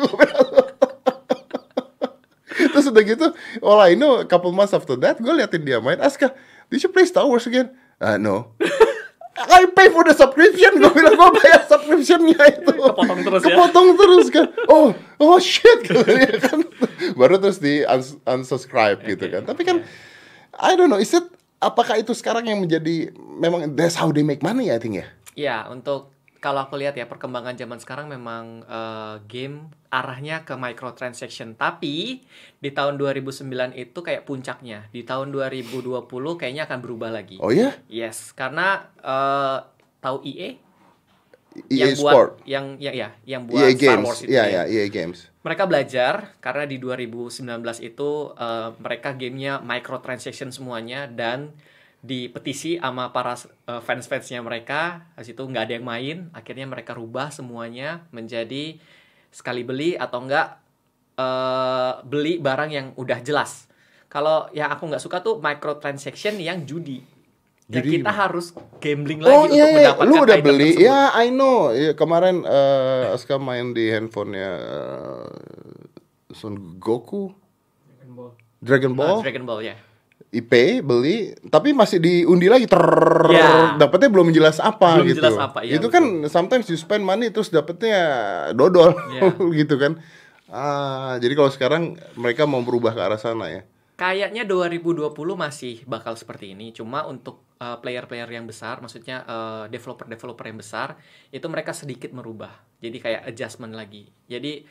Terus 2.51 2.85
udah 2.91 3.03
gitu, 3.03 3.27
all 3.63 3.79
I 3.79 3.95
know, 3.95 4.19
a 4.19 4.27
couple 4.27 4.51
months 4.51 4.75
after 4.75 4.99
that, 4.99 5.17
gue 5.19 5.33
liatin 5.33 5.63
dia 5.63 5.79
main, 5.79 5.99
Aska, 5.99 6.35
did 6.67 6.83
you 6.83 6.91
play 6.91 7.07
Star 7.07 7.23
Wars 7.25 7.47
again? 7.47 7.71
Uh, 7.97 8.17
no. 8.19 8.51
I 9.41 9.65
pay 9.73 9.89
for 9.89 10.03
the 10.03 10.13
subscription, 10.13 10.77
gue 10.77 10.91
bilang 10.91 11.15
gue 11.15 11.29
bayar 11.39 11.63
subscriptionnya 11.65 12.39
itu. 12.51 12.73
Kepotong 12.75 13.19
terus 13.23 13.41
ya? 13.41 13.55
Kepotong 13.55 13.89
terus 13.95 14.25
kan. 14.27 14.45
Oh, 14.67 14.91
oh 15.17 15.37
shit, 15.39 15.87
gitu 15.87 16.03
ya 16.03 16.35
kan. 16.37 16.59
Baru 17.15 17.39
terus 17.39 17.57
di 17.57 17.81
uns- 17.87 18.19
unsubscribe 18.27 19.01
gitu 19.07 19.25
Oke, 19.25 19.33
kan. 19.33 19.43
Tapi 19.47 19.61
kan, 19.63 19.77
I 20.59 20.75
don't 20.75 20.91
know, 20.91 20.99
is 20.99 21.15
it, 21.15 21.25
apakah 21.63 21.97
itu 22.03 22.11
sekarang 22.11 22.45
yang 22.45 22.59
menjadi, 22.59 23.15
memang 23.17 23.73
that's 23.73 23.95
how 23.95 24.11
they 24.11 24.21
make 24.21 24.43
money 24.43 24.69
I 24.69 24.77
think 24.77 24.99
ya? 24.99 25.07
Ya, 25.33 25.57
untuk 25.71 26.11
kalau 26.41 26.65
aku 26.65 26.73
lihat 26.81 26.97
ya 26.97 27.05
perkembangan 27.05 27.53
zaman 27.53 27.77
sekarang 27.77 28.09
memang 28.09 28.65
eh, 28.65 29.15
game 29.29 29.69
arahnya 29.93 30.41
ke 30.41 30.57
microtransaction. 30.57 31.53
Tapi 31.53 32.25
di 32.57 32.69
tahun 32.73 32.97
2009 32.97 33.77
itu 33.77 33.99
kayak 34.01 34.25
puncaknya. 34.25 34.89
Di 34.89 35.05
tahun 35.05 35.29
2020 35.29 36.09
kayaknya 36.41 36.65
akan 36.65 36.79
berubah 36.81 37.13
lagi. 37.13 37.37
Oh 37.37 37.53
ya? 37.53 37.77
Yes, 37.85 38.33
karena 38.33 38.89
eh, 38.99 39.57
tahu 40.01 40.25
EA 40.25 40.57
EA 41.67 41.83
yang 41.83 41.93
buat 41.99 42.15
E 42.15 42.15
Sport, 42.15 42.31
yang 42.47 42.65
ya 42.79 42.91
ya 42.95 43.09
yang 43.27 43.43
buat 43.43 43.61
EA 43.61 43.75
Star 43.75 43.83
Games, 43.83 44.07
Wars 44.07 44.19
itu 44.23 44.31
iya 44.31 44.43
ya. 44.47 44.63
ya, 44.65 44.81
EA 44.81 44.87
Games. 44.89 45.19
Mereka 45.45 45.63
belajar 45.69 46.13
karena 46.41 46.63
di 46.65 46.77
2019 46.81 47.53
itu 47.85 48.09
eh, 48.33 48.69
mereka 48.81 49.13
gamenya 49.13 49.61
microtransaction 49.61 50.49
semuanya 50.49 51.05
dan 51.05 51.53
dipetisi 52.01 52.81
sama 52.81 53.13
para 53.13 53.33
eh, 53.37 53.81
fans-fansnya 53.81 54.41
mereka. 54.41 55.05
Habis 55.15 55.33
itu 55.33 55.43
nggak 55.45 55.63
ada 55.69 55.73
yang 55.77 55.85
main, 55.87 56.17
akhirnya 56.33 56.65
mereka 56.65 56.93
rubah 56.97 57.29
semuanya 57.29 58.05
menjadi 58.11 58.77
sekali 59.31 59.61
beli 59.63 59.95
atau 59.95 60.19
enggak 60.25 60.47
eh, 61.17 61.93
beli 62.05 62.37
barang 62.41 62.71
yang 62.71 62.87
udah 62.97 63.19
jelas. 63.21 63.67
Kalau 64.11 64.51
yang 64.51 64.69
aku 64.73 64.83
nggak 64.91 65.03
suka 65.03 65.23
tuh 65.23 65.39
microtransaction 65.39 66.35
yang 66.41 66.65
judi. 66.67 66.99
Ya 67.71 67.79
Judi 67.79 67.89
kita 68.03 68.11
gimana? 68.11 68.27
harus 68.27 68.51
gambling 68.83 69.23
lagi 69.23 69.31
Oh 69.31 69.47
untuk 69.47 69.55
iya, 69.55 69.65
iya. 69.71 69.91
mendapatkan 69.95 70.03
lu 70.03 70.15
udah 70.27 70.37
item 70.37 70.43
beli? 70.43 70.71
tersebut. 70.75 70.83
Ya, 70.83 70.99
I 71.15 71.31
know. 71.31 71.71
Ya, 71.71 71.95
kemarin 71.95 72.43
eh 72.43 73.13
Aska 73.15 73.39
main 73.39 73.71
di 73.71 73.87
handphonenya 73.87 74.51
eh, 74.59 75.27
Son 76.33 76.55
Goku, 76.77 77.31
Dragon 78.61 78.93
Ah, 78.97 79.15
Ball, 79.15 79.17
Dragon 79.17 79.43
Ball 79.45 79.61
ya. 79.63 79.75
IP 80.31 80.79
beli, 80.79 81.35
tapi 81.51 81.75
masih 81.75 81.99
diundi 81.99 82.47
lagi 82.47 82.63
ter 82.63 82.79
Ya. 83.27 83.75
dapetnya 83.75 84.07
belum 84.07 84.31
jelas 84.31 84.63
apa 84.63 84.95
Belum 84.95 85.11
gitu. 85.11 85.19
jelas 85.19 85.35
apa, 85.35 85.59
iya, 85.61 85.75
Itu 85.75 85.91
kan 85.91 86.01
sometimes 86.25 86.71
you 86.71 86.79
spend 86.79 87.03
money 87.03 87.29
terus 87.29 87.51
dapetnya 87.51 87.99
dodol 88.55 88.95
Ya. 89.11 89.27
gitu 89.59 89.75
kan. 89.75 89.99
Ah, 90.47 91.19
jadi 91.19 91.35
kalau 91.35 91.51
sekarang 91.51 91.83
mereka 92.15 92.43
mau 92.43 92.63
berubah 92.63 92.91
ke 92.91 93.01
arah 93.03 93.19
sana 93.19 93.47
ya. 93.47 93.61
Kayaknya 93.95 94.47
2020 94.47 95.13
masih 95.35 95.83
bakal 95.83 96.15
seperti 96.15 96.55
ini. 96.55 96.71
Cuma 96.71 97.05
untuk 97.05 97.45
uh, 97.59 97.77
player-player 97.77 98.25
yang 98.27 98.49
besar, 98.49 98.81
maksudnya 98.81 99.21
uh, 99.23 99.63
developer-developer 99.67 100.41
yang 100.43 100.57
besar, 100.57 100.97
itu 101.29 101.45
mereka 101.45 101.69
sedikit 101.71 102.09
merubah. 102.09 102.49
Jadi 102.81 102.97
kayak 102.97 103.29
adjustment 103.29 103.77
lagi. 103.77 104.09
Jadi 104.25 104.65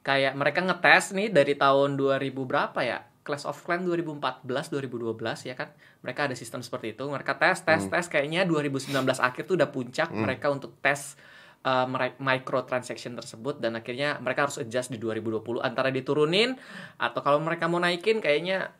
kayak 0.00 0.32
mereka 0.32 0.62
ngetes 0.62 1.10
nih 1.10 1.28
dari 1.28 1.58
tahun 1.58 1.98
2000 1.98 2.32
berapa 2.46 2.80
ya? 2.80 3.02
Clash 3.28 3.44
of 3.44 3.60
Clans 3.60 3.84
2014, 3.84 4.48
2012 4.48 5.44
ya 5.44 5.54
kan. 5.54 5.68
Mereka 6.00 6.32
ada 6.32 6.34
sistem 6.34 6.64
seperti 6.64 6.96
itu. 6.96 7.04
Mereka 7.04 7.36
tes, 7.36 7.60
tes, 7.60 7.84
tes. 7.84 8.04
Kayaknya 8.08 8.48
2019 8.48 8.88
akhir 9.20 9.44
tuh 9.44 9.60
udah 9.60 9.68
puncak 9.68 10.08
mereka 10.16 10.48
untuk 10.48 10.80
tes 10.80 11.20
uh, 11.68 11.86
microtransaction 12.18 13.12
tersebut 13.12 13.58
dan 13.58 13.76
akhirnya 13.76 14.16
mereka 14.22 14.48
harus 14.48 14.56
adjust 14.60 14.88
di 14.88 14.98
2020 15.00 15.60
antara 15.60 15.92
diturunin 15.92 16.54
atau 16.96 17.20
kalau 17.20 17.38
mereka 17.42 17.66
mau 17.66 17.76
naikin 17.76 18.22
kayaknya 18.22 18.72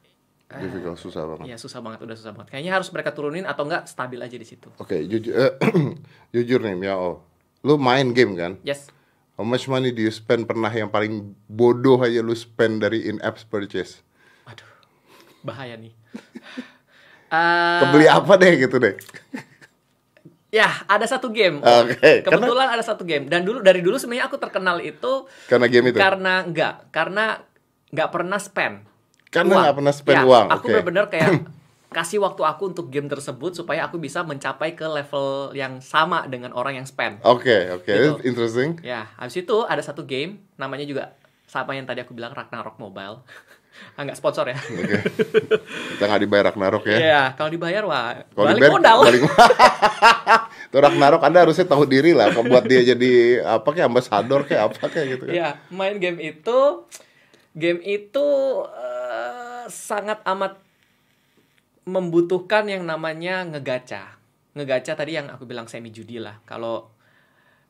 Difficult 0.48 0.96
susah 0.96 1.28
banget. 1.28 1.44
ya 1.44 1.56
susah 1.60 1.84
banget 1.84 2.08
udah 2.08 2.16
susah 2.16 2.32
banget 2.32 2.48
kayaknya 2.56 2.72
harus 2.72 2.88
mereka 2.88 3.12
turunin 3.12 3.44
atau 3.44 3.68
enggak 3.68 3.84
stabil 3.84 4.16
aja 4.16 4.32
di 4.32 4.48
situ 4.48 4.72
Oke, 4.80 5.04
jujur 5.04 5.36
eh, 5.36 5.52
jujur 6.34 6.64
nih, 6.64 6.88
ya 6.88 6.96
oh. 6.96 7.20
Lu 7.68 7.76
main 7.76 8.16
game 8.16 8.32
kan? 8.32 8.56
yes 8.64 8.88
How 9.36 9.44
much 9.44 9.68
money 9.68 9.92
do 9.94 10.00
you 10.02 10.10
spend 10.10 10.48
pernah 10.48 10.72
yang 10.72 10.88
paling 10.88 11.36
bodoh 11.46 12.00
aja 12.00 12.24
lu 12.24 12.34
spend 12.34 12.82
dari 12.82 13.06
in-app 13.06 13.38
purchase? 13.46 14.02
Bahaya 15.40 15.74
nih 15.74 15.92
Eh, 17.28 17.80
Kebeli 17.84 18.08
apa 18.08 18.32
deh 18.34 18.56
gitu 18.56 18.80
deh. 18.80 18.96
ya 20.48 20.64
ada 20.84 21.04
satu 21.04 21.28
game 21.28 21.60
Oke, 21.60 22.24
kebetulan 22.24 22.72
ada 22.72 22.80
satu 22.80 23.04
game 23.04 23.28
dan 23.28 23.44
dulu 23.44 23.60
dari 23.60 23.84
dulu 23.84 24.00
sebenarnya 24.00 24.24
aku 24.24 24.40
terkenal 24.40 24.80
itu 24.80 25.28
Karena 25.44 25.68
game 25.68 25.92
itu. 25.92 26.00
karena 26.00 26.40
enggak 26.40 26.88
karena 26.88 27.44
nggak 27.88 28.08
pernah 28.08 28.40
spend 28.40 28.80
Karena 29.28 29.52
uang. 29.52 29.60
nggak 29.60 29.76
pernah 29.76 29.92
spend 29.92 30.16
Ya, 30.16 30.24
uang, 30.24 30.46
aku 30.48 30.56
oke. 30.56 30.68
bener-bener 30.72 31.04
kayak 31.06 31.30
kasih 32.00 32.16
waktu 32.18 32.42
aku 32.42 32.62
untuk 32.66 32.88
game 32.88 33.08
tersebut 33.08 33.52
supaya 33.52 33.84
aku 33.84 33.96
bisa 33.96 34.20
mencapai 34.20 34.72
ke 34.72 34.84
level 34.84 35.52
yang 35.52 35.80
sama 35.80 36.24
dengan 36.24 36.52
orang 36.52 36.80
yang 36.80 36.88
spend 36.88 37.20
Oke, 37.20 37.68
oke, 37.70 37.84
Gitu. 37.84 38.08
It's 38.14 38.24
interesting. 38.24 38.80
Ya, 38.80 39.12
habis 39.16 39.36
itu 39.36 39.56
ada 39.64 39.80
satu 39.80 40.00
game 40.02 40.40
namanya 40.56 40.84
juga 40.84 41.12
sama 41.44 41.72
yang 41.72 41.84
tadi 41.84 42.00
aku 42.00 42.12
bilang 42.12 42.32
Ragnarok 42.32 42.76
Mobile. 42.76 43.20
Ah, 43.98 44.06
nggak 44.06 44.18
sponsor 44.18 44.46
ya. 44.46 44.54
Oke. 44.54 44.98
Kita 45.98 46.04
nggak 46.06 46.22
dibayar 46.22 46.44
Ragnarok 46.54 46.84
ya. 46.86 46.98
Iya, 46.98 47.22
kalau 47.34 47.50
dibayar 47.50 47.82
wah 47.82 48.14
Kalau 48.30 48.46
balik 48.46 48.62
dibayar, 48.62 48.74
modal. 48.78 48.98
Balik 49.02 49.22
Tuh 50.72 50.80
Ragnarok 50.84 51.22
Anda 51.26 51.38
harusnya 51.42 51.66
tahu 51.66 51.82
diri 51.88 52.14
lah 52.14 52.30
buat 52.30 52.62
dia 52.68 52.84
jadi 52.84 53.42
apa 53.42 53.68
kayak 53.74 53.88
ambasador 53.90 54.46
kayak 54.46 54.70
apa 54.70 54.86
kayak 54.86 55.06
gitu 55.18 55.22
kan. 55.26 55.34
Iya, 55.34 55.48
main 55.74 55.98
game 55.98 56.22
itu 56.22 56.58
game 57.58 57.80
itu 57.82 58.26
eh, 58.70 59.64
sangat 59.66 60.22
amat 60.22 60.62
membutuhkan 61.88 62.68
yang 62.68 62.84
namanya 62.84 63.42
ngegacha. 63.48 64.20
Ngegacha 64.52 64.92
tadi 64.94 65.16
yang 65.16 65.32
aku 65.32 65.48
bilang 65.48 65.66
semi 65.66 65.88
judi 65.88 66.20
lah. 66.20 66.38
Kalau 66.44 66.92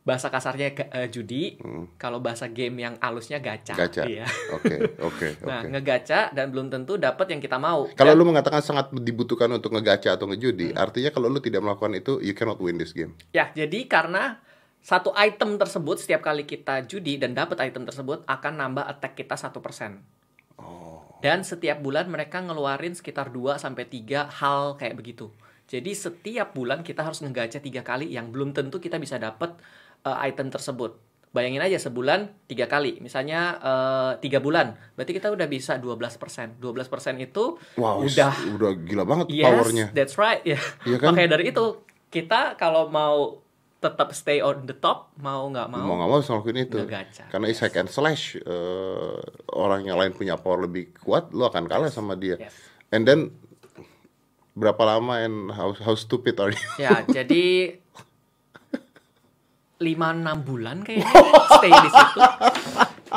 bahasa 0.09 0.33
kasarnya 0.33 0.73
eh, 0.88 1.09
judi, 1.09 1.61
kalau 2.01 2.18
bahasa 2.18 2.49
game 2.49 2.81
yang 2.81 2.97
alusnya 2.97 3.37
gacha. 3.38 3.77
Hmm. 3.77 3.81
Gacha. 3.85 4.03
Iya. 4.09 4.25
Oke, 4.57 4.75
oke, 4.97 5.29
Nah, 5.44 5.61
oke. 5.61 5.68
ngegacha 5.68 6.33
dan 6.33 6.49
belum 6.49 6.73
tentu 6.73 6.97
dapat 6.97 7.29
yang 7.29 7.44
kita 7.44 7.61
mau. 7.61 7.85
Kalau 7.92 8.16
Dan- 8.16 8.18
lu 8.18 8.25
mengatakan 8.25 8.64
sangat 8.64 8.88
dibutuhkan 8.90 9.53
untuk 9.53 9.77
ngegacha 9.77 10.16
atau 10.16 10.25
ngejudi, 10.25 10.73
Hmm. 10.73 10.81
artinya 10.81 11.12
kalau 11.12 11.29
lu 11.29 11.38
tidak 11.38 11.61
melakukan 11.61 11.92
itu, 11.92 12.16
you 12.18 12.33
cannot 12.33 12.57
win 12.57 12.81
this 12.81 12.97
game. 12.97 13.12
Ya, 13.31 13.53
jadi 13.53 13.85
karena 13.85 14.40
satu 14.81 15.12
item 15.12 15.61
tersebut 15.61 16.01
setiap 16.01 16.25
kali 16.25 16.49
kita 16.49 16.88
judi 16.88 17.21
dan 17.21 17.37
dapat 17.37 17.61
item 17.61 17.85
tersebut 17.85 18.25
akan 18.25 18.53
nambah 18.57 18.88
attack 18.88 19.12
kita 19.14 19.37
1%. 19.37 20.01
Oh. 20.57 21.05
Dan 21.21 21.42
setiap 21.42 21.79
bulan 21.79 22.07
mereka 22.07 22.38
ngeluarin 22.38 22.94
sekitar 22.94 23.29
2 23.29 23.59
sampai 23.59 23.85
3 23.85 24.31
hal 24.31 24.79
kayak 24.79 24.97
begitu. 24.97 25.29
Jadi 25.68 25.92
setiap 25.92 26.57
bulan 26.57 26.81
kita 26.81 27.05
harus 27.05 27.21
ngegacha 27.21 27.61
tiga 27.61 27.85
kali 27.85 28.09
yang 28.09 28.33
belum 28.33 28.57
tentu 28.57 28.81
kita 28.81 28.97
bisa 28.97 29.21
dapat 29.21 29.53
uh, 30.03 30.19
item 30.21 30.51
tersebut. 30.51 30.99
Bayangin 31.29 31.61
aja 31.61 31.77
sebulan 31.77 32.33
tiga 32.49 32.65
kali, 32.65 33.05
misalnya 33.05 33.61
uh, 33.61 34.13
tiga 34.17 34.41
bulan, 34.41 34.81
berarti 34.97 35.13
kita 35.13 35.29
udah 35.29 35.45
bisa 35.45 35.77
12%. 35.77 36.57
12% 36.57 36.65
itu 37.21 37.45
Wow, 37.77 38.01
udah 38.01 38.33
udah 38.57 38.71
gila 38.81 39.05
banget 39.05 39.27
Yes, 39.37 39.45
powernya. 39.45 39.87
that's 39.93 40.17
right. 40.17 40.41
Ya. 40.43 40.57
Iya 40.89 40.97
kan? 40.97 41.13
Makanya 41.13 41.37
dari 41.37 41.53
itu 41.53 41.85
kita 42.09 42.57
kalau 42.57 42.89
mau 42.89 43.45
tetap 43.79 44.11
stay 44.11 44.43
on 44.43 44.67
the 44.67 44.75
top, 44.75 45.15
mau 45.23 45.47
nggak 45.53 45.69
mau, 45.71 45.85
Mau 45.85 45.95
nggak 46.01 46.09
mau 46.11 46.17
harus 46.19 46.27
ngelakuin 46.33 46.59
itu. 46.67 46.77
Ngegacha. 46.83 47.25
Karena 47.31 47.47
hack 47.47 47.75
and 47.79 47.91
slash, 47.93 48.35
eh, 48.35 49.19
orang 49.55 49.87
yang 49.87 50.01
lain 50.01 50.11
punya 50.17 50.35
power 50.35 50.67
lebih 50.67 50.91
kuat, 50.99 51.31
lu 51.31 51.47
akan 51.47 51.71
kalah 51.71 51.87
sama 51.93 52.19
dia. 52.19 52.41
Yes. 52.41 52.57
And 52.91 53.07
then 53.07 53.37
berapa 54.59 54.83
lama 54.83 55.23
and 55.23 55.55
how 55.55 55.71
how 55.79 55.95
stupid 55.95 56.35
are 56.43 56.51
you? 56.51 56.69
Ya, 56.83 57.07
jadi 57.07 57.77
5 59.79 59.87
6 59.87 60.49
bulan 60.49 60.83
kayaknya 60.83 61.07
stay 61.55 61.71
di 61.71 61.91
situ. 61.91 62.21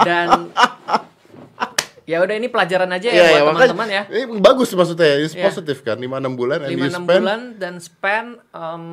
Dan 0.01 0.29
ya 2.05 2.17
udah 2.19 2.35
ini 2.35 2.47
pelajaran 2.47 2.89
aja 2.91 3.07
ya 3.07 3.13
Iya, 3.13 3.21
buat 3.21 3.29
ya, 3.29 3.41
makanya- 3.41 3.53
teman-teman 3.53 3.89
ya. 3.89 4.03
Ini 4.07 4.23
bagus 4.37 4.69
maksudnya, 4.71 5.09
it's 5.17 5.33
Iya. 5.33 5.45
positif 5.47 5.77
kan, 5.81 5.97
5 5.97 6.17
6 6.17 6.33
bulan 6.35 6.57
and 6.61 6.69
5 6.69 6.77
you 6.77 6.85
6 6.85 6.93
spend 7.01 7.21
bulan 7.21 7.41
dan 7.57 7.73
spend 7.77 8.27
um, 8.51 8.85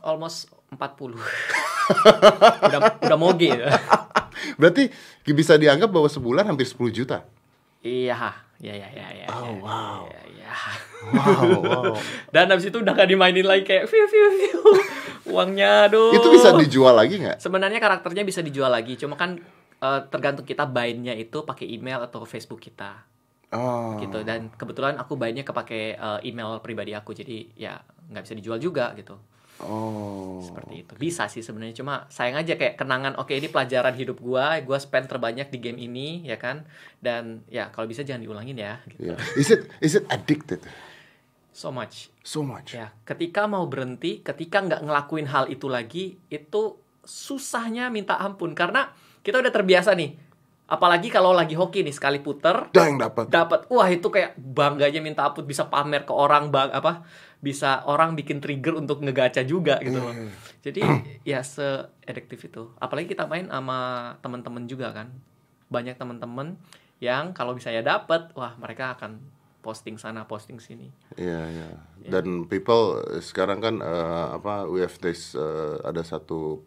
almost 0.00 0.50
40. 0.68 1.14
udah 2.68 2.80
udah 3.00 3.18
moge. 3.18 3.50
ya. 3.52 3.72
Berarti 4.60 4.90
bisa 5.26 5.56
dianggap 5.56 5.88
bahwa 5.88 6.06
sebulan 6.06 6.44
hampir 6.44 6.66
10 6.66 6.92
juta. 6.92 7.24
Iya, 7.80 8.32
iya, 8.60 8.74
iya, 8.76 8.88
iya, 8.90 9.06
iya. 9.14 9.26
Oh, 9.30 9.50
iya, 9.50 9.62
wow. 9.62 10.02
Iya, 10.06 10.22
iya. 10.30 10.50
Wow, 11.04 11.50
wow. 11.60 11.94
Dan 12.34 12.50
habis 12.50 12.70
itu 12.70 12.76
udah 12.80 12.92
gak 12.94 13.10
dimainin 13.10 13.44
lagi 13.44 13.64
kayak 13.64 13.84
view 13.90 14.06
view 14.06 14.28
view. 14.38 14.58
Uangnya 15.28 15.88
aduh. 15.88 16.12
Itu 16.14 16.28
bisa 16.30 16.52
dijual 16.54 16.94
lagi 16.94 17.18
nggak? 17.18 17.40
Sebenarnya 17.40 17.80
karakternya 17.80 18.22
bisa 18.22 18.44
dijual 18.44 18.70
lagi, 18.70 18.94
cuma 18.94 19.16
kan 19.16 19.40
eh, 19.80 20.00
tergantung 20.12 20.44
kita 20.46 20.68
buy-nya 20.68 21.16
itu 21.16 21.42
pakai 21.42 21.66
email 21.66 22.04
atau 22.04 22.22
Facebook 22.24 22.60
kita 22.60 23.04
Oh. 23.54 23.94
gitu. 24.02 24.26
Dan 24.26 24.50
kebetulan 24.50 24.98
aku 24.98 25.14
buy-nya 25.14 25.46
kepake 25.46 25.94
eh, 25.94 26.18
email 26.26 26.58
pribadi 26.58 26.90
aku, 26.90 27.14
jadi 27.14 27.46
ya 27.54 27.78
nggak 28.10 28.22
bisa 28.26 28.34
dijual 28.34 28.58
juga 28.58 28.90
gitu. 28.98 29.14
Oh. 29.62 30.42
Seperti 30.42 30.82
itu. 30.82 30.92
Bisa 30.98 31.30
sih 31.30 31.38
sebenarnya, 31.38 31.78
cuma 31.78 32.10
sayang 32.10 32.42
aja 32.42 32.58
kayak 32.58 32.74
kenangan. 32.74 33.14
Oke, 33.22 33.38
ini 33.38 33.46
pelajaran 33.46 33.94
hidup 33.94 34.18
gua, 34.18 34.58
gua 34.66 34.78
spend 34.82 35.06
terbanyak 35.06 35.52
di 35.54 35.58
game 35.62 35.78
ini, 35.78 36.26
ya 36.26 36.34
kan? 36.34 36.66
Dan 36.98 37.46
ya 37.46 37.70
kalau 37.70 37.86
bisa 37.86 38.02
jangan 38.02 38.26
diulangin 38.26 38.58
ya. 38.58 38.82
Gitu. 38.90 39.14
Yeah. 39.14 39.18
Is 39.38 39.48
it 39.54 39.70
is 39.78 39.94
it 39.94 40.04
addicted? 40.10 40.58
So 41.54 41.70
much. 41.70 42.10
So 42.26 42.42
much. 42.42 42.74
Ya, 42.74 42.90
ketika 43.06 43.46
mau 43.46 43.70
berhenti, 43.70 44.26
ketika 44.26 44.58
nggak 44.58 44.82
ngelakuin 44.82 45.30
hal 45.30 45.46
itu 45.46 45.70
lagi, 45.70 46.18
itu 46.26 46.82
susahnya 47.06 47.94
minta 47.94 48.18
ampun 48.18 48.58
karena 48.58 48.90
kita 49.22 49.38
udah 49.38 49.54
terbiasa 49.54 49.94
nih. 49.94 50.18
Apalagi 50.64 51.12
kalau 51.12 51.36
lagi 51.36 51.52
hoki 51.52 51.84
nih 51.84 51.92
sekali 51.92 52.24
puter, 52.24 52.72
yang 52.72 52.96
dapat. 52.96 53.28
dapat 53.28 53.68
wah 53.68 53.84
itu 53.84 54.08
kayak 54.08 54.32
bangganya 54.40 55.04
minta 55.04 55.28
ampun 55.28 55.44
bisa 55.44 55.68
pamer 55.68 56.08
ke 56.08 56.14
orang 56.16 56.48
bang 56.48 56.72
apa 56.72 57.04
bisa 57.44 57.84
orang 57.84 58.16
bikin 58.16 58.40
trigger 58.40 58.80
untuk 58.80 59.04
ngegaca 59.04 59.44
juga 59.44 59.76
gitu 59.84 60.00
loh. 60.00 60.16
Jadi 60.64 60.80
ya 61.30 61.44
se 61.44 61.84
adiktif 62.08 62.48
itu. 62.48 62.72
Apalagi 62.80 63.12
kita 63.12 63.28
main 63.28 63.52
sama 63.52 64.12
temen-temen 64.24 64.64
juga 64.64 64.96
kan. 64.96 65.12
Banyak 65.68 66.00
temen-temen 66.00 66.56
yang 67.04 67.36
kalau 67.36 67.52
misalnya 67.52 67.84
dapat, 67.84 68.32
wah 68.32 68.56
mereka 68.56 68.96
akan 68.96 69.20
posting 69.60 70.00
sana, 70.00 70.24
posting 70.24 70.56
sini. 70.56 70.88
Iya, 71.20 71.40
iya. 71.52 71.68
Dan 72.08 72.48
people 72.48 73.04
sekarang 73.20 73.60
kan 73.60 73.84
eh, 73.84 74.26
apa 74.40 74.64
we 74.64 74.80
have 74.80 74.96
this 75.04 75.36
eh, 75.36 75.76
ada 75.84 76.00
satu 76.00 76.64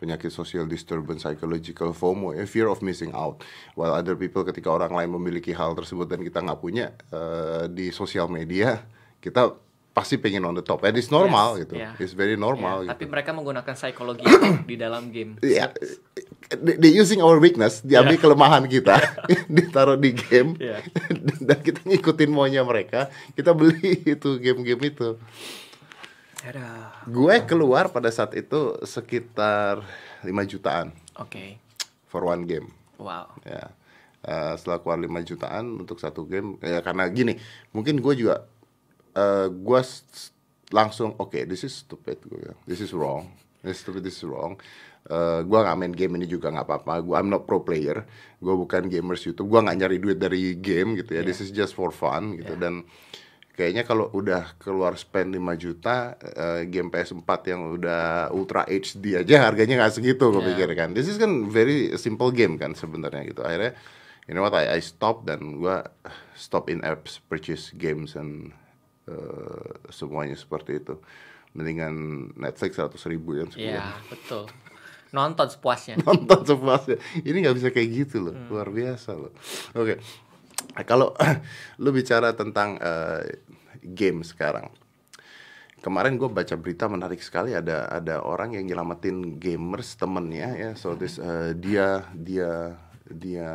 penyakit 0.00 0.32
social 0.32 0.64
disturbance 0.64 1.22
psychological 1.22 1.92
FOMO 1.92 2.32
ya 2.32 2.48
fear 2.48 2.66
of 2.66 2.80
missing 2.80 3.12
out 3.12 3.44
while 3.76 3.92
other 3.92 4.16
people 4.16 4.40
ketika 4.42 4.72
orang 4.72 4.96
lain 4.96 5.12
memiliki 5.12 5.52
hal 5.52 5.76
tersebut 5.76 6.08
dan 6.08 6.24
kita 6.24 6.40
nggak 6.40 6.56
punya 6.58 6.96
eh, 7.12 7.68
di 7.68 7.92
sosial 7.92 8.32
media 8.32 8.80
kita 9.20 9.52
pasti 9.90 10.16
pengen 10.16 10.46
on 10.46 10.54
the 10.54 10.62
top 10.62 10.86
and 10.86 10.94
it's 10.94 11.10
normal 11.10 11.58
Yes, 11.58 11.66
gitu 11.66 11.74
yeah. 11.76 11.98
it's 11.98 12.14
very 12.14 12.38
normal 12.38 12.86
Ya, 12.86 12.94
gitu 12.94 12.96
Tapi 12.96 13.04
mereka 13.10 13.30
menggunakan 13.34 13.74
psikologi 13.74 14.22
di 14.70 14.78
dalam 14.78 15.10
game. 15.10 15.34
They, 15.42 15.58
they 16.78 16.90
using 16.94 17.18
our 17.20 17.42
weakness, 17.42 17.82
diambil 17.82 18.16
kelemahan 18.18 18.70
kita, 18.70 18.96
ditaruh 19.50 19.98
di 20.04 20.14
game, 20.14 20.54
Iya. 20.58 20.78
dan 21.46 21.58
kita 21.58 21.82
ngikutin 21.82 22.30
maunya 22.30 22.62
mereka, 22.62 23.10
kita 23.34 23.50
beli 23.50 23.98
itu 24.14 24.38
game-game 24.38 24.94
itu. 24.94 25.18
Aduh. 26.48 26.88
Gue 27.10 27.36
keluar 27.44 27.92
pada 27.92 28.08
saat 28.08 28.32
itu 28.32 28.80
sekitar 28.84 29.84
5 30.24 30.30
jutaan. 30.48 30.92
Oke. 31.20 31.60
for 32.10 32.26
one 32.26 32.42
game. 32.42 32.74
Wow. 32.98 33.30
Ya, 33.46 33.70
Eh, 34.20 34.52
setelah 34.60 34.84
keluar 34.84 35.00
5 35.00 35.24
jutaan 35.24 35.80
untuk 35.80 35.96
satu 35.96 36.28
game, 36.28 36.60
ya 36.60 36.84
karena 36.84 37.08
gini, 37.08 37.40
mungkin 37.72 38.04
gue 38.04 38.12
juga, 38.20 38.44
eh 39.16 39.48
gue 39.48 39.80
langsung, 40.76 41.16
oke, 41.16 41.48
this 41.48 41.64
is 41.64 41.72
stupid, 41.80 42.20
gue 42.28 42.36
bilang, 42.36 42.60
this 42.68 42.84
is 42.84 42.92
wrong, 42.92 43.32
this 43.64 43.80
is 43.80 43.80
stupid, 43.80 44.04
this 44.04 44.20
is 44.20 44.28
wrong. 44.28 44.60
Eh 45.08 45.40
gue 45.40 45.58
nggak 45.64 45.72
main 45.80 45.94
game 45.96 46.20
ini 46.20 46.28
juga 46.28 46.52
nggak 46.52 46.68
apa-apa, 46.68 47.00
gue 47.00 47.16
I'm 47.16 47.32
not 47.32 47.48
pro 47.48 47.64
player, 47.64 48.04
gue 48.44 48.54
bukan 48.60 48.92
gamers 48.92 49.24
YouTube, 49.24 49.48
gue 49.48 49.60
nggak 49.64 49.76
nyari 49.80 49.96
duit 49.96 50.20
dari 50.20 50.52
game 50.60 51.00
gitu 51.00 51.16
ya, 51.16 51.24
this 51.24 51.40
is 51.40 51.48
just 51.48 51.72
for 51.72 51.88
fun 51.88 52.36
gitu. 52.36 52.60
Dan 52.60 52.84
kayaknya 53.60 53.84
kalau 53.84 54.08
udah 54.10 54.56
keluar 54.56 54.96
spend 54.96 55.36
5 55.36 55.44
juta 55.54 56.16
eh, 56.16 56.64
game 56.64 56.88
PS4 56.88 57.28
yang 57.44 57.76
udah 57.76 58.32
Ultra 58.32 58.64
HD 58.64 59.20
aja 59.20 59.44
harganya 59.44 59.76
nggak 59.76 59.92
segitu 59.92 60.32
gue 60.32 60.40
Yeah. 60.40 60.48
pikir 60.56 60.68
kan. 60.72 60.96
This 60.96 61.04
is 61.06 61.20
kan 61.20 61.52
very 61.52 61.92
simple 62.00 62.32
game 62.32 62.56
kan 62.56 62.72
sebenarnya 62.72 63.28
gitu. 63.28 63.44
Akhirnya 63.44 63.76
you 64.24 64.32
know 64.32 64.40
what 64.40 64.56
I, 64.56 64.78
I 64.78 64.80
stop 64.80 65.28
dan 65.28 65.60
gua 65.60 65.84
stop 66.32 66.72
in 66.72 66.80
apps 66.80 67.20
purchase 67.20 67.76
games 67.76 68.16
and 68.16 68.56
eh, 69.04 69.68
semuanya 69.92 70.40
seperti 70.40 70.80
itu. 70.80 70.96
Mendingan 71.52 71.92
Netflix 72.38 72.80
100 72.80 72.96
ribu 73.12 73.36
ya 73.36 73.44
sebulan. 73.44 73.76
Iya, 73.76 73.84
betul. 74.08 74.44
Nonton 75.10 75.50
sepuasnya. 75.50 75.98
nonton 76.06 76.40
sepuasnya. 76.46 76.96
Ini 77.20 77.36
nggak 77.42 77.56
bisa 77.58 77.68
kayak 77.68 77.88
gitu 77.90 78.30
loh, 78.30 78.34
luar 78.46 78.70
biasa 78.70 79.10
loh. 79.12 79.34
Oke, 79.74 79.98
kalau 80.82 81.12
lu 81.82 81.90
bicara 81.90 82.32
tentang 82.32 82.76
eh, 82.76 83.40
game 83.80 84.20
sekarang, 84.22 84.68
kemarin 85.80 86.16
gue 86.16 86.28
baca 86.28 86.54
berita 86.54 86.86
menarik 86.86 87.20
sekali 87.20 87.56
ada 87.56 87.88
ada 87.88 88.20
orang 88.20 88.52
yang 88.56 88.68
nyelamatin 88.68 89.36
gamers 89.36 89.96
temennya 89.96 90.48
ya, 90.54 90.70
so 90.76 90.92
this 90.92 91.16
eh, 91.16 91.56
dia 91.56 92.04
dia 92.12 92.76
dia 93.08 93.50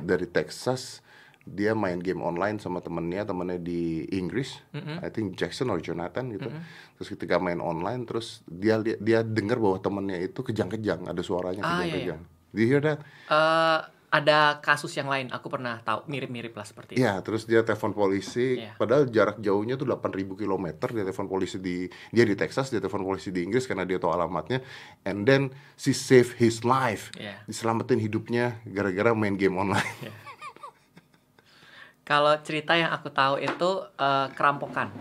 dari 0.00 0.24
Texas 0.24 1.02
dia 1.44 1.76
main 1.76 2.00
game 2.00 2.24
online 2.24 2.56
sama 2.56 2.80
temennya 2.80 3.28
temennya 3.28 3.60
di 3.60 4.08
Inggris 4.08 4.64
I 5.04 5.12
think 5.12 5.36
Jackson 5.36 5.68
or 5.68 5.76
Jonathan 5.76 6.32
gitu. 6.32 6.48
Terus 6.96 7.08
ketika 7.12 7.36
main 7.36 7.60
online 7.60 8.08
terus 8.08 8.40
dia 8.48 8.80
dia 8.80 9.20
dengar 9.20 9.60
bahwa 9.60 9.76
temennya 9.76 10.24
itu 10.24 10.40
kejang-kejang 10.40 11.04
ada 11.04 11.20
suaranya 11.20 11.60
Ah, 11.60 11.84
iya, 11.84 11.92
kejang-kejang. 11.92 12.20
do 12.48 12.58
you 12.64 12.68
hear 12.72 12.80
that? 12.80 13.04
Eh, 13.28 13.80
ada 14.14 14.62
kasus 14.62 14.94
yang 14.94 15.10
lain, 15.10 15.26
aku 15.34 15.50
pernah 15.50 15.82
tahu 15.82 16.06
mirip-mirip 16.06 16.54
lah 16.54 16.62
seperti 16.62 16.94
itu. 16.94 17.02
Iya, 17.02 17.18
terus 17.26 17.50
dia 17.50 17.66
telepon 17.66 17.90
polisi. 17.90 18.62
Iya. 18.62 18.78
Padahal 18.78 19.10
jarak 19.10 19.42
jauhnya 19.42 19.74
tuh 19.74 19.90
8000 19.90 20.38
km. 20.38 20.66
Dia 20.94 21.02
telepon 21.02 21.26
polisi 21.26 21.58
di 21.58 21.90
dia 22.14 22.22
di 22.22 22.38
Texas, 22.38 22.70
dia 22.70 22.78
telepon 22.78 23.02
polisi 23.02 23.34
di 23.34 23.42
Inggris 23.42 23.66
karena 23.66 23.82
dia 23.82 23.98
tahu 23.98 24.14
alamatnya. 24.14 24.62
And 25.02 25.26
then 25.26 25.50
she 25.74 25.90
save 25.90 26.38
his 26.38 26.62
life. 26.62 27.10
Iya. 27.18 27.42
Diselamatin 27.50 27.98
hidupnya 27.98 28.62
gara-gara 28.62 29.10
main 29.18 29.34
game 29.34 29.58
online. 29.58 30.22
Kalau 32.06 32.38
cerita 32.46 32.78
yang 32.78 32.94
aku 32.94 33.10
tahu 33.10 33.42
itu 33.42 33.70
eh, 33.98 34.26
kerampokan. 34.30 34.94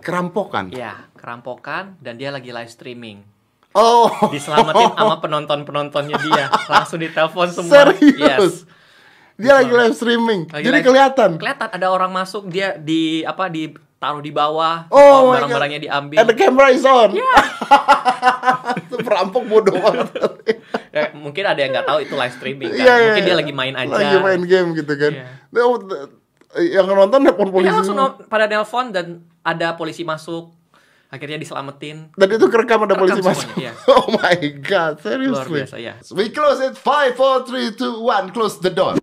Kerampokan. 0.00 0.72
Ya, 0.72 1.04
kerampokan 1.12 2.00
dan 2.00 2.16
dia 2.16 2.32
lagi 2.32 2.56
live 2.56 2.72
streaming. 2.72 3.35
Oh. 3.76 4.08
Diselamatin 4.32 4.96
sama 4.96 5.20
penonton-penontonnya 5.24 6.16
dia. 6.16 6.48
Langsung 6.72 6.96
ditelepon 6.96 7.48
semua. 7.52 7.92
Serius? 7.92 8.16
Yes. 8.16 8.52
Dia 9.36 9.60
lagi 9.60 9.68
live 9.68 9.92
streaming. 9.92 10.48
Lagi 10.48 10.64
Jadi 10.64 10.76
live- 10.80 10.86
kelihatan. 10.88 11.30
Kelihatan 11.36 11.68
ada 11.68 11.86
orang 11.92 12.08
masuk 12.08 12.48
dia 12.48 12.80
di 12.80 13.20
apa 13.20 13.52
di 13.52 13.68
taruh 13.96 14.20
di 14.20 14.28
bawah, 14.28 14.92
Oh 14.92 15.32
barang-barangnya 15.32 15.80
diambil. 15.80 16.20
And 16.20 16.28
the 16.28 16.36
camera 16.36 16.68
is 16.68 16.84
on. 16.84 17.16
Itu 18.86 19.00
perampok 19.00 19.42
bodoh 19.48 19.72
banget. 19.84 20.08
Ya, 20.92 21.12
mungkin 21.16 21.44
ada 21.48 21.56
yang 21.60 21.72
nggak 21.72 21.88
tahu 21.88 21.98
itu 22.04 22.14
live 22.16 22.34
streaming 22.36 22.70
kan. 22.72 22.80
Iya, 22.80 22.94
iya, 22.96 23.04
mungkin 23.08 23.24
dia 23.24 23.32
iya. 23.32 23.40
lagi 23.40 23.52
main 23.52 23.74
aja. 23.76 23.92
Lagi 23.96 24.16
main 24.20 24.42
game 24.44 24.68
gitu 24.76 24.92
kan. 24.96 25.12
Nah, 25.52 25.64
yang 26.60 26.86
nonton 26.88 27.20
nelpon 27.24 27.48
polisi. 27.52 27.68
Dia 27.68 27.76
langsung 27.76 27.96
pada 28.28 28.44
nelpon 28.48 28.92
dan 28.92 29.06
ada 29.44 29.76
polisi 29.76 30.04
masuk. 30.04 30.52
Akhirnya 31.06 31.38
diselamatin. 31.38 32.10
Dan 32.18 32.28
itu 32.34 32.46
kerekam 32.50 32.82
ada 32.82 32.98
polisi 32.98 33.22
masuk. 33.22 33.46
semuanya, 33.54 33.70
iya. 33.70 33.72
Oh 33.94 34.06
my 34.10 34.36
god, 34.58 34.98
seriously. 34.98 35.32
Luar 35.32 35.46
biasa 35.46 35.76
ya. 35.78 35.94
We 36.10 36.34
close 36.34 36.58
it. 36.60 36.74
Five, 36.74 37.14
four, 37.14 37.46
three, 37.46 37.70
two, 37.72 38.02
one. 38.02 38.34
Close 38.34 38.58
the 38.58 38.74
door. 38.74 38.98